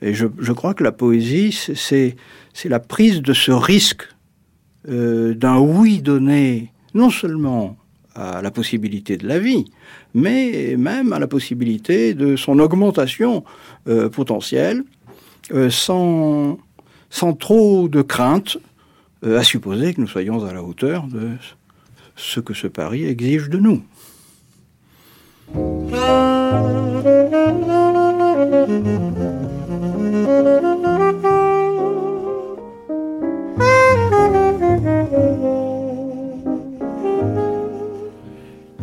Et 0.00 0.14
je, 0.14 0.52
crois 0.52 0.74
que 0.74 0.84
la 0.84 0.92
poésie, 0.92 1.52
c'est 1.74 2.16
la 2.64 2.78
prise 2.78 3.20
de 3.20 3.32
ce 3.32 3.50
risque 3.50 4.08
euh, 4.88 5.34
d'un 5.34 5.58
oui 5.58 6.00
donné, 6.00 6.72
non 6.94 7.10
seulement 7.10 7.76
à 8.14 8.42
la 8.42 8.50
possibilité 8.50 9.16
de 9.16 9.26
la 9.26 9.38
vie, 9.38 9.64
mais 10.14 10.76
même 10.76 11.12
à 11.12 11.18
la 11.18 11.26
possibilité 11.26 12.14
de 12.14 12.36
son 12.36 12.58
augmentation 12.58 13.44
potentielle, 14.12 14.82
sans, 15.70 16.58
sans 17.10 17.32
trop 17.34 17.88
de 17.88 18.02
crainte, 18.02 18.56
euh, 18.56 18.67
à 19.22 19.42
supposer 19.42 19.94
que 19.94 20.00
nous 20.00 20.06
soyons 20.06 20.44
à 20.44 20.52
la 20.52 20.62
hauteur 20.62 21.06
de 21.06 21.30
ce 22.16 22.40
que 22.40 22.54
ce 22.54 22.66
pari 22.66 23.04
exige 23.04 23.48
de 23.48 23.58
nous. 23.58 23.82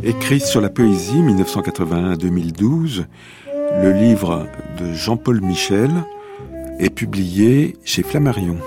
Écrit 0.03 0.39
sur 0.39 0.61
la 0.61 0.69
poésie 0.69 1.21
1981-2012, 1.21 3.05
le 3.81 3.91
livre 3.91 4.47
de 4.79 4.93
Jean-Paul 4.93 5.41
Michel 5.41 5.91
est 6.79 6.89
publié 6.89 7.75
chez 7.83 8.03
Flammarion. 8.03 8.57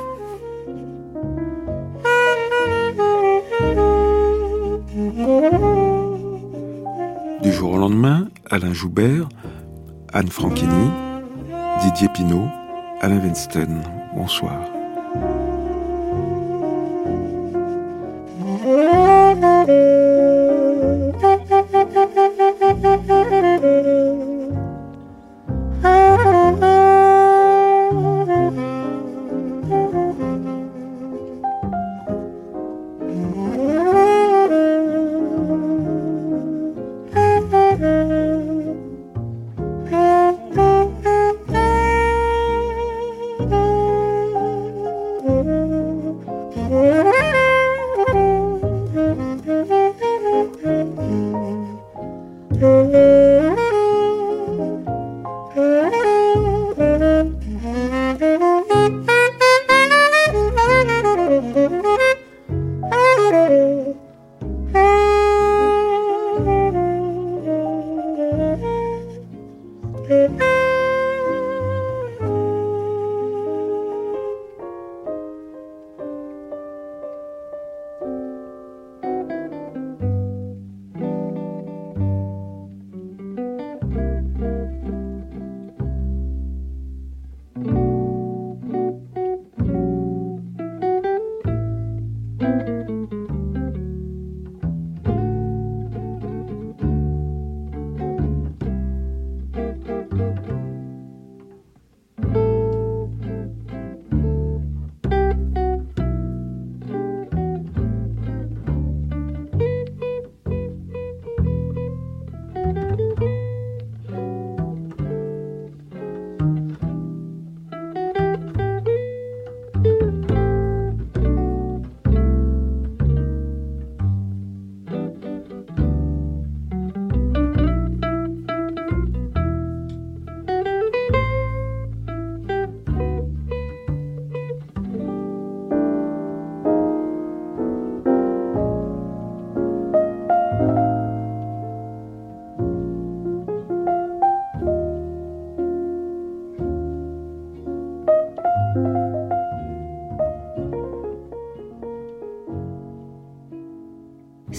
jour 7.59 7.73
au 7.73 7.79
lendemain, 7.79 8.29
Alain 8.51 8.73
Joubert, 8.73 9.29
Anne 10.13 10.29
Franchini, 10.29 10.91
Didier 11.83 12.09
Pinault, 12.15 12.47
Alain 13.01 13.19
Weinstein. 13.19 13.83
Bonsoir. 14.15 14.61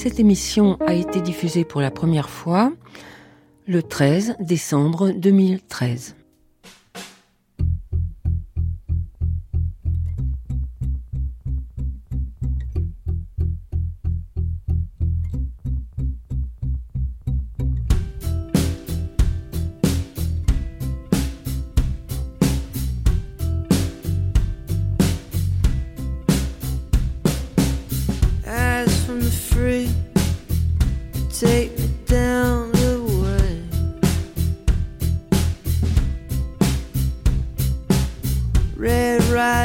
cette 0.09 0.19
émission 0.19 0.75
a 0.87 0.95
été 0.95 1.21
diffusée 1.21 1.63
pour 1.63 1.81
la 1.81 1.91
première 1.91 2.31
fois 2.31 2.73
le 3.67 3.83
13 3.83 4.37
décembre 4.39 5.11
2013. 5.11 6.15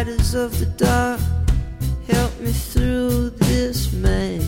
riders 0.04 0.34
of 0.34 0.58
the 0.58 0.66
dark, 0.66 1.20
help 2.06 2.38
me 2.40 2.52
through 2.52 3.30
this 3.30 3.92
maze. 3.92 4.43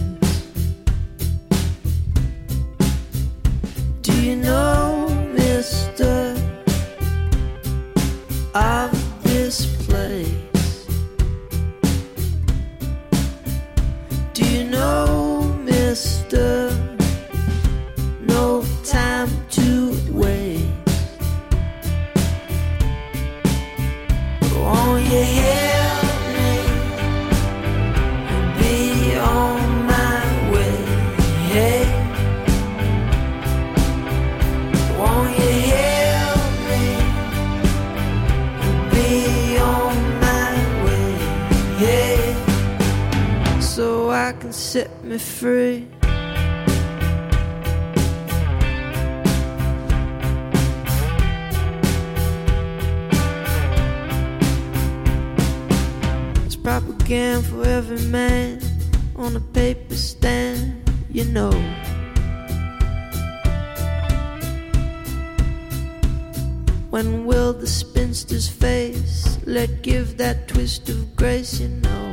When 66.97 67.27
will 67.27 67.53
the 67.53 67.67
spinster's 67.67 68.49
face 68.49 69.39
let 69.45 69.83
give 69.83 70.17
that 70.17 70.49
twist 70.49 70.89
of 70.89 71.15
grace, 71.15 71.61
you 71.61 71.69
know? 71.69 72.06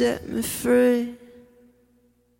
It. 0.00 0.27